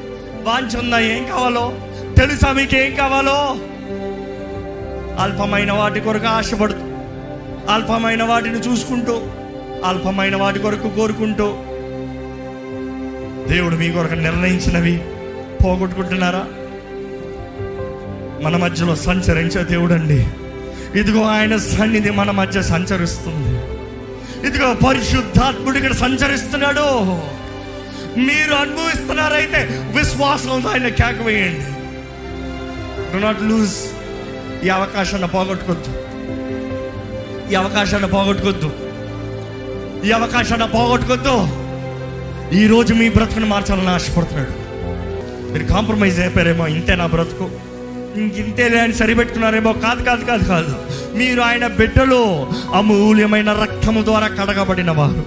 వాంఛ 0.42 0.78
ఉందా 0.78 0.98
ఏం 0.98 1.24
కావాలో? 1.24 1.78
తెలుసా 2.18 2.52
మీకు 2.52 2.76
ఏం 2.76 2.94
కావాలో? 2.94 3.56
అల్పమైన 5.18 5.72
వాటి 5.72 6.00
కొరకు 6.00 6.26
ఆశపడుతూ 6.26 6.93
అల్పమైన 7.70 8.22
వాటిని 8.22 8.58
చూసుకుంటూ 8.58 9.22
అల్పమైన 9.84 10.36
వాటి 10.36 10.58
కొరకు 10.58 10.88
కోరుకుంటూ 10.90 11.46
దేవుడు 13.54 13.76
మీ 13.76 13.92
కొరకు 13.92 14.14
నిర్ణయించినవి 14.14 15.02
పోగొట్టుకుంటున్నారా? 15.64 16.46
మన 18.44 18.56
మధ్యలో 18.56 18.96
సంచరించే 18.96 19.64
దేవుడు 19.64 19.94
అండి 19.94 20.26
ఇదిగో 21.00 21.22
ఆయన 21.22 21.56
సన్నిధి 21.56 22.10
మన 22.10 22.30
మధ్య 22.30 22.62
సంచరిస్తుంది. 22.62 23.58
ఇదిగో 24.46 24.74
పరిశుద్ధాత్ముడు 24.74 25.76
ఇక్కడ 25.76 25.92
సంచరిస్తున్నాడు. 25.92 26.84
మీరు 28.20 28.54
అనుభవిస్తున్నారైతే 28.54 29.68
విశ్వాసం 29.96 30.66
ఆయన 30.66 30.88
కేక 30.88 31.22
వేయండి 31.22 31.64
డు 33.12 33.26
నాట్ 33.26 33.42
లూజ్ 33.42 33.76
ఈ 34.66 34.68
అవకాశాన్ని 34.68 35.28
పోగొట్టుకోవద్దు 35.28 36.03
ఈ 37.50 37.54
అవకాశాన్ని 37.54 38.08
పోగొట్టుకోద్దు. 38.08 38.72
ఈ 40.06 40.10
అవకాశాన్ని 40.10 40.68
పోగొట్టుకోద్దు. 40.68 41.48
ఈరోజు 42.56 42.94
మీ 42.94 43.08
బ్రతుకుని 43.08 43.46
మార్చాలని 43.46 43.88
ఆశపడుతున్నాడు. 43.88 44.64
మీరు 45.52 45.64
కాంప్రమైజ్ 45.64 46.20
అయిపోయారేమో 46.20 46.66
ఇంతే 46.66 46.94
నా 46.94 47.06
బ్రతుకు. 47.06 47.50
ఇంకింతే 48.16 48.80
అని 48.80 48.92
సరిపెట్టుకున్నారేమో 48.92 49.72
కాదు 49.72 50.02
కాదు 50.02 50.24
కాదు 50.24 50.44
కాదు. 50.44 50.76
మీరు 51.14 51.40
ఆయన 51.40 51.66
బిడ్డలో 51.66 52.52
అమూల్యమైన 52.74 53.52
రక్తము 53.52 54.04
ద్వారా 54.04 54.26
కడగబడిన 54.26 54.90
వారు. 54.90 55.24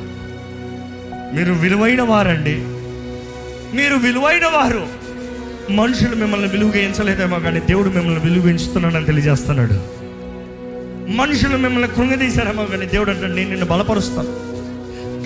మీరు 1.35 1.53
విలువైన 1.53 2.01
వారండి. 2.01 2.55
మీరు 3.77 3.95
విలువైన 3.95 4.45
వారు. 4.45 4.87
మనుషులు 5.71 6.15
మిమ్మల్ని 6.15 6.47
విలువగించలేదేమో 6.47 7.39
కానీ 7.39 7.59
దేవుడు 7.59 7.89
మిమ్మల్ని 7.89 8.19
విలువించుతున్నాడని 8.19 9.05
తెలియజేస్తున్నాడు. 9.05 10.06
మనుషులు 11.07 11.57
మిమ్మల్ని 11.57 11.87
కృంగదీశారేమో 11.89 12.65
కానీ 12.65 12.85
దేవుడు 12.85 13.11
అంటే 13.11 13.27
నేను 13.27 13.49
నిన్ను 13.49 13.65
బలపరుస్తాను. 13.65 14.57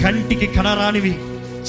కంటికి 0.04 0.48
కనరానివి 0.48 1.20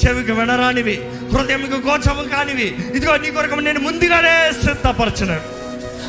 చెవికి 0.05 0.31
వినరానివి 0.31 1.01
హృదయంకి 1.33 1.87
గోచము 1.87 2.23
కానివి. 2.23 2.75
ఇదిగో 2.95 3.17
నీ 3.17 3.31
కొరకు 3.31 3.55
నేను 3.55 3.79
ముందుగానే 3.79 4.51
సిద్ధపరచలేను 4.65 5.63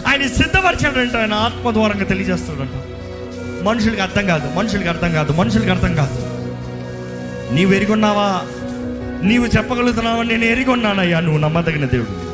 ఆయన 0.09 0.27
సిద్ధపరచాడంట 0.27 1.17
ఆయన 1.17 1.35
ఆత్మ 1.35 1.71
ద్వారంగా 1.71 2.05
తెలియజేస్తాడంట. 2.05 2.71
మనుషులకి 3.65 4.01
అర్థం 4.01 4.27
కాదు 4.27 4.55
మనుషులకి 4.55 4.89
అర్థం 4.89 5.13
కాదు 5.13 5.33
మనుషులకి 5.33 5.71
అర్థం 5.71 5.95
కాదు. 5.95 6.35
నీవు 7.55 7.73
ఎరిగొన్నావా? 7.73 8.43
నీవు 9.23 9.47
చెప్పగలుగుతున్నావా? 9.47 10.23
నేను 10.23 10.45
ఎరిగొన్నానయ్యా 10.45 11.21
నువ్వు 11.21 11.39
నమ్మదగిన 11.39 11.85
దేవుడు. 11.85 12.25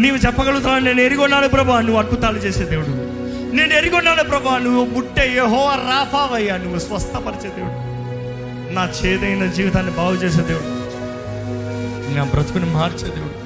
నీవు 0.00 0.16
చెప్పగలుగుతున్నావు? 0.16 0.80
నేను 0.80 1.00
ఎరిగొన్నాను 1.00 1.48
ప్రభా 1.48 1.80
నువ్వు 1.80 1.98
అద్భుతాలు 1.98 2.38
చేసే 2.38 2.64
దేవుడు. 2.64 3.01
నేను 3.52 3.74
ఎరిగొన్నాను 3.74 4.24
ప్రభా 4.24 4.58
నువ్వు 4.58 4.84
ముట్టే 4.84 5.34
యహో 5.36 5.70
రాఫావయ్యా 5.74 6.56
నువ్వు 6.56 6.78
స్వస్థపరిచే 6.78 7.48
దేవుడు. 7.48 7.92
నా 8.72 8.84
చేదైన 8.84 9.50
జీవితాన్ని 9.50 9.92
బాగు 9.92 10.14
చేసే 10.14 10.42
దేవుడు. 10.42 10.82
నా 12.16 12.24
బ్రతుకుని 12.24 12.66
మార్చే 12.66 13.08
దేవుడు. 13.14 13.42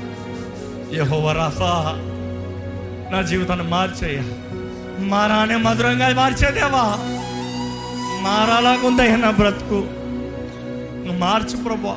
యహో 0.95 1.33
రాఫా 1.33 1.95
నా 3.13 3.23
జీవితాన్ని 3.23 3.69
మార్చేయ్యా. 3.69 4.23
మారానే 4.99 5.57
మధురంగా 5.57 6.09
మార్చేదేవా 6.09 6.83
మారాలాగుందయ్యా 8.21 9.17
నా 9.17 9.31
బ్రతుకు. 9.31 9.87
నువ్వు 11.05 11.19
మార్చు 11.19 11.57
ప్రభా. 11.57 11.97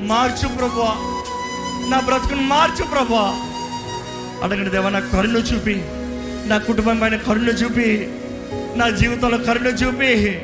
మార్చు 0.00 0.48
ప్రభా. 0.48 0.94
నా 1.88 2.00
బ్రతుకుని 2.00 2.40
మార్చు 2.40 2.84
ప్రభా. 2.84 3.50
అడగండి 4.42 4.70
దేవా 4.70 4.90
నా 4.90 5.00
కరుణ 5.00 5.36
చూపి. 5.36 5.84
నా 6.46 6.58
కుటుంబం 6.58 6.98
పైన 6.98 7.16
కరుణ 7.16 7.48
చూపి 7.48 8.10
నా 8.76 8.88
జీవితంలో 8.88 9.38
కరుణ 9.38 9.66
చూపి 9.66 10.42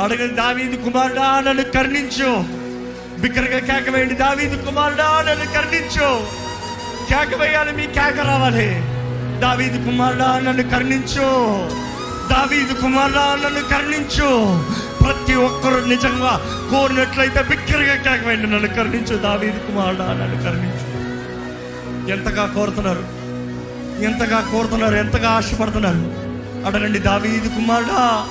అడగని 0.00 0.28
దావీదు 0.28 0.76
కుమారుడా 0.76 1.40
నన్ను 1.40 1.62
కరుణించు. 1.62 2.44
బిక్కరగా 3.20 3.58
కేక 3.58 3.94
వేయండి 3.94 4.14
దావీదు 4.14 4.64
కుమారుడా 4.64 5.24
నన్ను 5.28 5.44
కరుణించు. 5.44 6.26
కేక 7.10 7.40
వేయాలి 7.40 7.72
మీ 7.72 7.86
కేక 7.86 8.20
రావాలి. 8.26 8.82
దావీదు 9.40 9.84
కుమారుడా 9.84 10.38
నన్ను 10.38 10.62
కరుణించు. 10.62 11.20
దావీదు 12.32 12.72
కుమారుడా 12.72 13.38
నన్ను 13.44 13.60
కరుణించు. 13.60 14.62
ప్రతి 15.04 15.34
ఒక్కరు 15.34 15.84
నిజంగా 15.84 16.40
కోరినట్లయితే 16.70 17.42
బిక్కరగా 17.42 17.94
కేక 17.94 18.26
వేయండి 18.26 18.50
నన్ను 18.50 18.68
కరుణించు. 18.68 19.16
దావీదు 19.16 19.58
కుమారుడా 19.58 20.04
నన్ను 20.04 20.42
కరుణించు. 20.42 20.90
ఎంతగా 22.12 22.52
కోరుతున్నారు? 22.54 23.19
ఎంతగా 24.04 24.48
కోరుతున్నారు 24.52 24.94
ఎంతగా 24.94 25.30
ఆశపడుతున్నారు. 25.30 26.30
అడగండి 26.66 26.98
దావీదు 26.98 27.48
కుమారుడా 27.48 28.26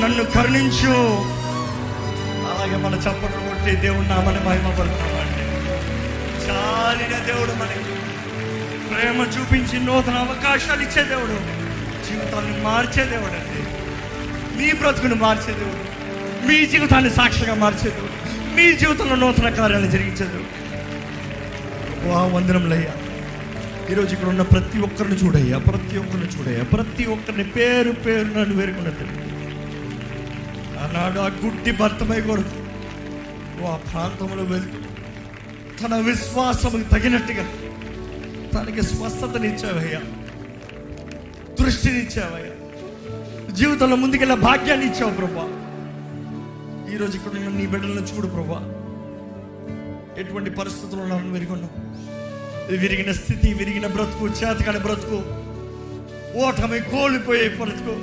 నన్ను 0.00 0.24
కరుణించు. 0.24 1.34
అలాగే 2.50 2.76
మన 2.76 2.94
చప్పట్లు 2.94 3.48
కొట్టి 3.48 3.76
దేవుడు 3.76 4.08
నామని 4.08 4.48
మహిమపడుతున్నామండి 4.48 5.44
చాలిన 6.50 7.24
దేవుడు 7.24 7.50
మనకి. 7.50 7.94
ప్రేమ 8.94 9.20
చూపించి 9.20 9.84
నూతన 9.84 10.14
అవకాశాలు 10.14 10.82
ఇచ్చే 10.82 11.02
దేవుడు. 11.02 11.64
జీవితాన్ని 12.08 12.62
మార్చే 12.62 13.04
దేవుడు 13.04 13.32
అండి. 13.32 13.62
మీ 14.56 14.72
బ్రతుకును 14.72 15.14
మార్చే 15.14 15.52
దేవుడు. 15.52 15.94
మీ 16.48 16.66
జీవితాన్ని 16.66 17.10
సాక్షిగా 17.10 17.54
మార్చే 17.54 17.90
దేవుడు. 17.90 18.14
మీ 18.56 18.72
జీవితంలో 18.72 19.14
నూతన 19.16 19.50
కార్యాలు 19.50 19.86
జరిగించే 19.86 20.26
దేవుడు. 20.26 20.64
వా 22.08 22.24
వందనములయ్యా. 22.24 22.92
ఈరోజు 23.90 24.10
ఇక్కడ 24.14 24.28
ఉన్న 24.28 24.42
ప్రతి 24.52 24.78
ఒక్కరిని 24.80 25.16
చూడయ్యా 25.16 25.58
ప్రతి 25.66 25.96
ఒక్కరిని 25.98 26.28
చూడయ్యా 26.34 26.62
ప్రతి 26.72 27.04
ఒక్కరిని 27.06 27.44
పేరు 27.56 27.90
పేరు 28.04 28.28
నన్ను 28.34 28.54
వేరుకున్నట్టు 28.54 29.04
దేవుడు 29.04 29.32
ఆనాడు 30.78 31.20
ఆ 31.20 31.28
గుడ్డి 31.42 31.72
భర్తమై 31.72 32.20
కొడుకు 32.20 32.54
ఆ 33.66 33.76
ప్రాంతంలో 33.84 34.44
వెళ్తూ 34.44 34.78
తన 35.80 35.94
విశ్వాసముకు 36.00 36.88
తగినట్టుగా 36.90 37.44
తనకి 38.52 38.82
స్వస్థతనిచ్చావయ్యా 38.90 40.00
దృష్టినిచ్చావయ్యా 41.60 42.52
జీవితంలో 43.52 43.96
ముందుకెళ్ళే 43.96 44.36
భాగ్యాన్ని 44.42 44.86
ఇచ్చావు 44.86 45.12
ప్రభా. 45.12 45.44
ఈరోజు 46.92 47.14
ఇక్కడ 47.16 47.32
నీ 47.56 47.66
బిడ్డలను 47.66 48.04
చూడు 48.10 48.28
ప్రభా. 48.28 48.58
ఎటువంటి 50.18 50.50
పరిస్థితుల్లో 50.50 51.04
నన్ను 51.06 51.32
విరిగొన్నావు 51.32 51.74
విరిగిన 52.70 53.12
స్థితి 53.12 53.54
విరిగిన 53.54 53.86
బ్రతుకు 53.86 54.26
చేతకాని 54.26 54.78
బ్రతుకు 54.78 55.18
ఓటమి 56.38 56.80
కోల్పోయే 56.80 57.48
బ్రతుకు 57.48 57.94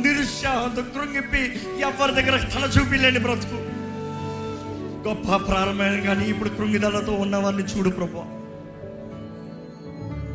నిరుత్సాహంతో 0.00 0.82
కృంగిప్పి 0.82 1.42
ఎవరి 1.80 2.12
దగ్గర 2.12 2.36
తల 2.54 2.64
చూపిలేని 2.64 3.18
బ్రతుకు. 3.18 3.58
గొప్ప 5.08 5.48
ప్రారంభమైన 5.48 6.00
కానీ 6.00 6.24
ఇప్పుడు 6.24 6.48
కృంగిదలతో 6.48 7.12
ఉన్నవారిని 7.12 7.62
చూడు 7.62 7.90
ప్రభు. 7.90 8.24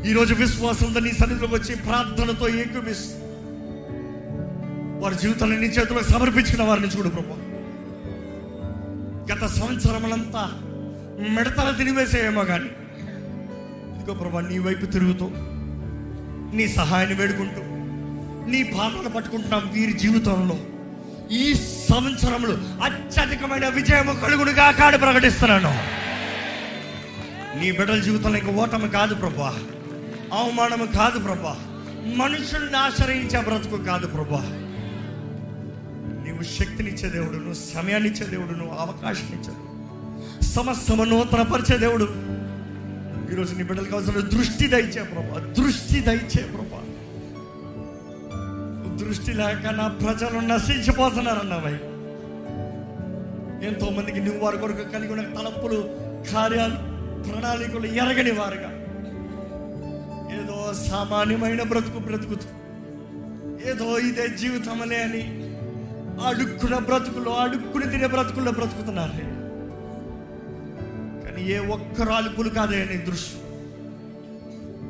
ఈరోజు 0.10 0.34
విశ్వాసంతో 0.34 1.00
నీ 1.00 1.12
సన్నిధిలోకి 1.12 1.56
వచ్చి 1.56 1.76
ప్రార్థనతో 1.76 2.50
ఏకమిస్తూ 2.50 3.18
వారి 5.02 5.16
జీవితాన్ని 5.16 5.58
నీ 5.58 5.68
చేతిలో 5.68 6.04
సమర్పించిన 6.04 6.64
వారిని 6.64 6.88
చూడు 6.88 7.10
ప్రభా. 7.10 7.38
గత 9.32 9.46
సంవత్సరములంతా 9.46 10.44
మిడతలు 11.36 11.78
తినివేసేయేమో 11.78 12.44
కానీ 12.44 12.70
ఇదిగో 14.02 14.16
ప్రభా 14.16 14.42
నీ 14.42 14.60
వైపు 14.60 14.86
తిరుగుతూ 14.86 15.32
నీ 16.58 16.68
సహాయాన్ని 16.68 17.16
వేడుకుంటూ 17.16 17.62
నీ 18.52 18.64
పాత్రను 18.64 19.10
పట్టుకుంటున్నాం 19.10 19.72
వీరి 19.74 19.94
జీవితంలో. 19.94 20.58
ఈ 21.32 21.54
సంవత్సరంలో 21.90 22.84
అత్యధికమైన 22.84 23.68
విజయము 23.68 24.14
కలుగుడుగా 24.14 24.72
కాడు 24.72 24.98
ప్రకటిస్తున్నాను. 24.98 25.74
నీ 27.60 27.72
బిడ్డల 27.72 28.00
జీవితంలో 28.00 28.38
ఇంక 28.38 28.50
ఓటమి 28.50 28.90
కాదు 28.90 29.16
ప్రభా 29.16 29.60
అవమానము 30.34 30.86
కాదు 30.86 31.20
ప్రభా 31.20 31.58
మనుషుల్ని 32.16 32.78
ఆశ్రయించే 32.78 33.42
బ్రతుకు 33.42 33.78
కాదు 33.78 34.08
ప్రభా. 34.08 34.42
నీవు 36.26 36.44
శక్తినిచ్చే 36.44 37.10
దేవుడు 37.10 37.38
నువ్వు 37.38 37.54
సమయాన్నిచ్చే 37.54 38.26
దేవుడు 38.26 38.58
నువ్వు 38.58 38.76
అవకాశం 38.76 39.28
ఇచ్చే 39.28 39.52
దేవుడు. 39.52 40.46
సమస్తము 40.46 41.04
నూతనపరిచే 41.04 41.78
దేవుడు. 41.78 42.41
ఈరోజు 43.32 43.56
నీ 43.56 43.64
బిడ్డలకు 43.64 43.96
అవసరం 43.96 44.30
దృష్టి 44.38 44.68
దయచే 44.68 45.04
ప్రభా 45.04 45.64
దృష్టి 45.64 46.00
దయచే 46.00 46.44
ప్రభా. 46.44 46.82
దృష్టి 48.96 49.34
లేక 49.34 49.68
నా 49.68 49.88
ప్రజలు 49.88 50.40
నశించిపోతున్నారన్నావై. 50.40 51.74
ఎంతో 53.68 53.90
మందికి 53.90 54.20
నువ్వు 54.20 54.46
వారి 54.46 54.58
కొరకు 54.58 54.92
కలిగి 54.92 55.14
ఉన్న 55.14 55.22
తలపులు 55.22 55.90
కార్యాలు 56.34 56.76
ప్రణాళికలు 57.24 57.86
ఎరగని 57.86 58.32
వారుగా. 58.32 58.70
ఏదో 60.36 60.74
సామాన్యమైన 60.90 61.64
బ్రతుకు 61.64 62.00
బ్రతుకుతూ 62.00 62.48
ఏదో 63.70 64.00
ఇదే 64.00 64.28
జీవితం 64.28 64.82
అని 64.82 65.24
అడుక్కున్న 66.28 66.78
బ్రతుకులో 66.78 67.34
అడుక్కుని 67.34 67.88
తినే 67.88 68.08
బ్రతుకుల్లో 68.08 68.52
బ్రతుకుతున్నారు. 68.52 69.31
ఏ 71.48 71.58
ఒక్కరు 71.58 72.10
అలుపులు 72.10 72.50
కాదే 72.50 72.88
నీ 72.92 72.98
దృష్టి 72.98 73.38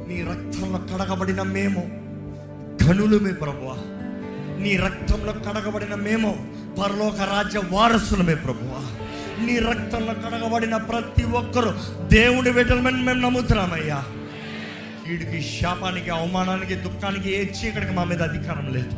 నీ 0.07 0.21
రక్తంలో 0.21 0.77
కడగబడిన 0.77 1.41
మేము 1.41 2.01
ఘనులమే 2.83 3.31
ప్రభువ. 3.31 3.75
నీ 4.59 4.77
రక్తంలో 4.77 5.33
కడగబడిన 5.33 5.95
మేము 5.95 6.53
పరలోక 6.81 7.21
రాజ్య 7.21 7.61
వారసులమే 7.71 8.35
ప్రభువ. 8.35 8.97
నీ 9.45 9.59
రక్తంలో 9.59 10.13
కడగబడిన 10.13 10.77
ప్రతి 10.77 11.23
ఒక్కరు 11.23 11.79
దేవుడి 12.07 12.51
బిడ్డలమని 12.51 13.03
మేము 13.03 13.21
నమ్ముతున్నామయ్యా. 13.21 14.03
వీడికి 15.07 15.41
శాపానికి 15.41 16.09
అవమానానికి 16.09 16.75
దుఃఖానికి 16.75 17.29
ఏ 17.31 17.45
చీకటికి 17.45 17.91
మా 17.91 18.03
మీద 18.03 18.21
అధికారం 18.21 18.73
లేదు. 18.73 18.95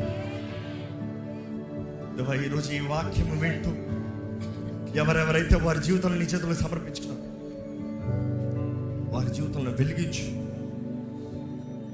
ఈరోజు 2.46 2.72
ఈ 2.72 2.80
వాక్యం 2.80 3.40
వింటూ 3.40 3.70
ఎవరెవరైతే 5.00 5.56
వారి 5.56 5.80
జీవితంలో 5.80 6.16
నీ 6.16 6.26
చేతులు 6.26 6.54
సమర్పించుకున్నారు 6.54 7.23
వారి 9.14 9.36
జీవితంలో 9.36 9.72
వెలిగించు. 9.72 10.44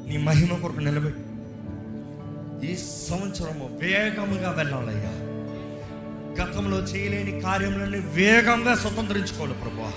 నీ 0.09 0.17
మహిమ 0.17 0.55
కొరకు 0.55 0.79
నిలబెట్టు. 0.79 1.21
ఈ 2.65 2.75
సంవత్సరము 3.09 3.79
వేగముగా 3.81 4.51
వెళ్ళాలయ్యా. 4.51 5.11
గతంలో 6.43 6.77
చేయలేని 6.77 7.41
కార్యములన్నీ 7.41 7.99
వేగంగా 7.99 8.75
స్వతంత్రించుకోవాలి 8.75 9.53
ప్రభా. 9.53 9.91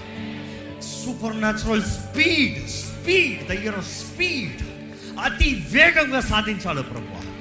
సూపర్ 0.81 1.37
న్యాచురల్ 1.37 1.83
స్పీడ్ 1.83 2.69
స్పీడ్ 2.69 3.49
దగ్గర 3.49 3.81
స్పీడ్ 3.81 4.63
అతి 5.19 5.67
వేగంగా 5.71 6.21
సాధించాలి 6.21 6.83
ప్రభు. 6.83 7.33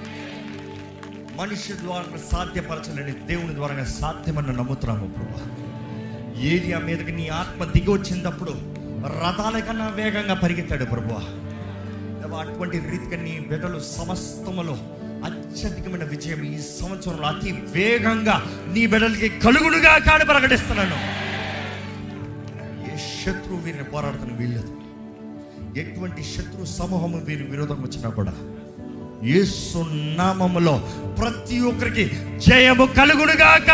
మనిషి 1.42 1.74
ద్వారా 1.74 2.18
సాధ్యపరచలేని 2.32 3.12
దేవుని 3.12 3.56
ద్వారా 3.56 3.84
సాధ్యమని 3.84 4.54
నమ్ముతున్నాము 4.54 5.08
ప్రభు. 5.08 5.62
ఏరియా 6.40 6.80
మీదకి 6.80 7.12
నీ 7.12 7.28
ఆత్మ 7.28 7.66
దిగి 7.66 7.90
వచ్చినప్పుడు 7.90 8.81
రథాల 9.04 9.60
కన్నా 9.60 9.88
వేగంగా 9.90 10.34
పరిగెత్తాడు 10.34 10.86
ప్రభు 10.86 11.14
అటువంటి 12.42 12.78
రీతిగా 12.90 13.18
నీ 13.24 13.40
బిడ్డలు 13.50 13.80
సమస్తములో 13.80 14.76
అత్యధికమైన 15.24 16.04
విజయం 16.04 16.44
ఈ 16.46 16.58
సంవత్సరంలో 16.58 17.28
అతి 17.28 17.52
వేగంగా 17.74 18.36
నీ 18.68 18.88
బిడ్డలకి 18.88 19.30
కలుగుడుగా 19.40 20.00
కాడి 20.00 20.26
ప్రకటిస్తున్నాను. 20.26 20.98
ఏ 22.88 22.96
శత్రువు 22.98 23.60
వీరిని 23.62 23.84
పోరాడుతున్న 23.84 24.34
వీళ్ళదు 24.38 24.74
ఎటువంటి 25.80 26.24
శత్రు 26.24 26.66
సమూహము 26.66 27.18
వీరి 27.18 27.44
విరోధం 27.44 27.82
వచ్చినా 27.82 28.10
కూడా 28.10 28.34
యేసు 29.24 29.80
నామములో 30.18 30.76
ప్రతి 31.20 31.60
ఒక్కరికి 31.62 32.06
జయము 32.38 32.86
కలుగుడుగాక 32.86 33.72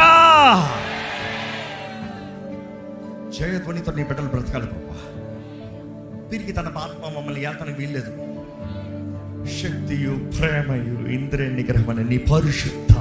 జయధ్వనితో 3.38 3.92
నీ 3.92 4.04
బిడ్డలు 4.04 4.28
బ్రతకాలి 4.28 4.66
ప్రభా. 4.66 4.87
తిరిగి 6.32 6.52
తన 6.52 6.66
ఆత్మ 6.78 7.18
మమ్మల్ని 7.18 7.42
యాతన 7.42 7.70
వీల్లేదు. 7.78 8.12
శక్తియు 9.62 10.13
ప్రేమయు 10.38 10.96
ఇంద్రియ 11.08 11.50
నిగ్రహం 11.50 12.10
నీ 12.10 12.18
పరిశుద్ధ 12.18 12.94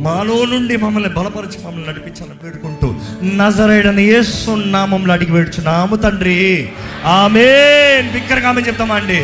మాలో 0.00 0.44
నుండి 0.44 0.76
మమ్మల్ని 0.76 1.10
బలపరిచి 1.10 1.64
మమ్మల్ని 1.64 1.88
నడిపించాలని 1.88 2.40
వేడుకుంటూ 2.42 2.88
నజరేడని 3.36 4.04
ఏసున్నామంలో 4.04 4.72
నామంలో 4.72 5.12
అడిగి 5.12 5.32
వేడుచున్నాము 5.32 5.96
తండ్రి. 5.96 6.68
ఆమె 7.04 7.46
బిక్కరగా 8.12 8.48
ఆమె 8.48 8.60
చెప్తామా 8.60 8.94
అండి 8.94 9.20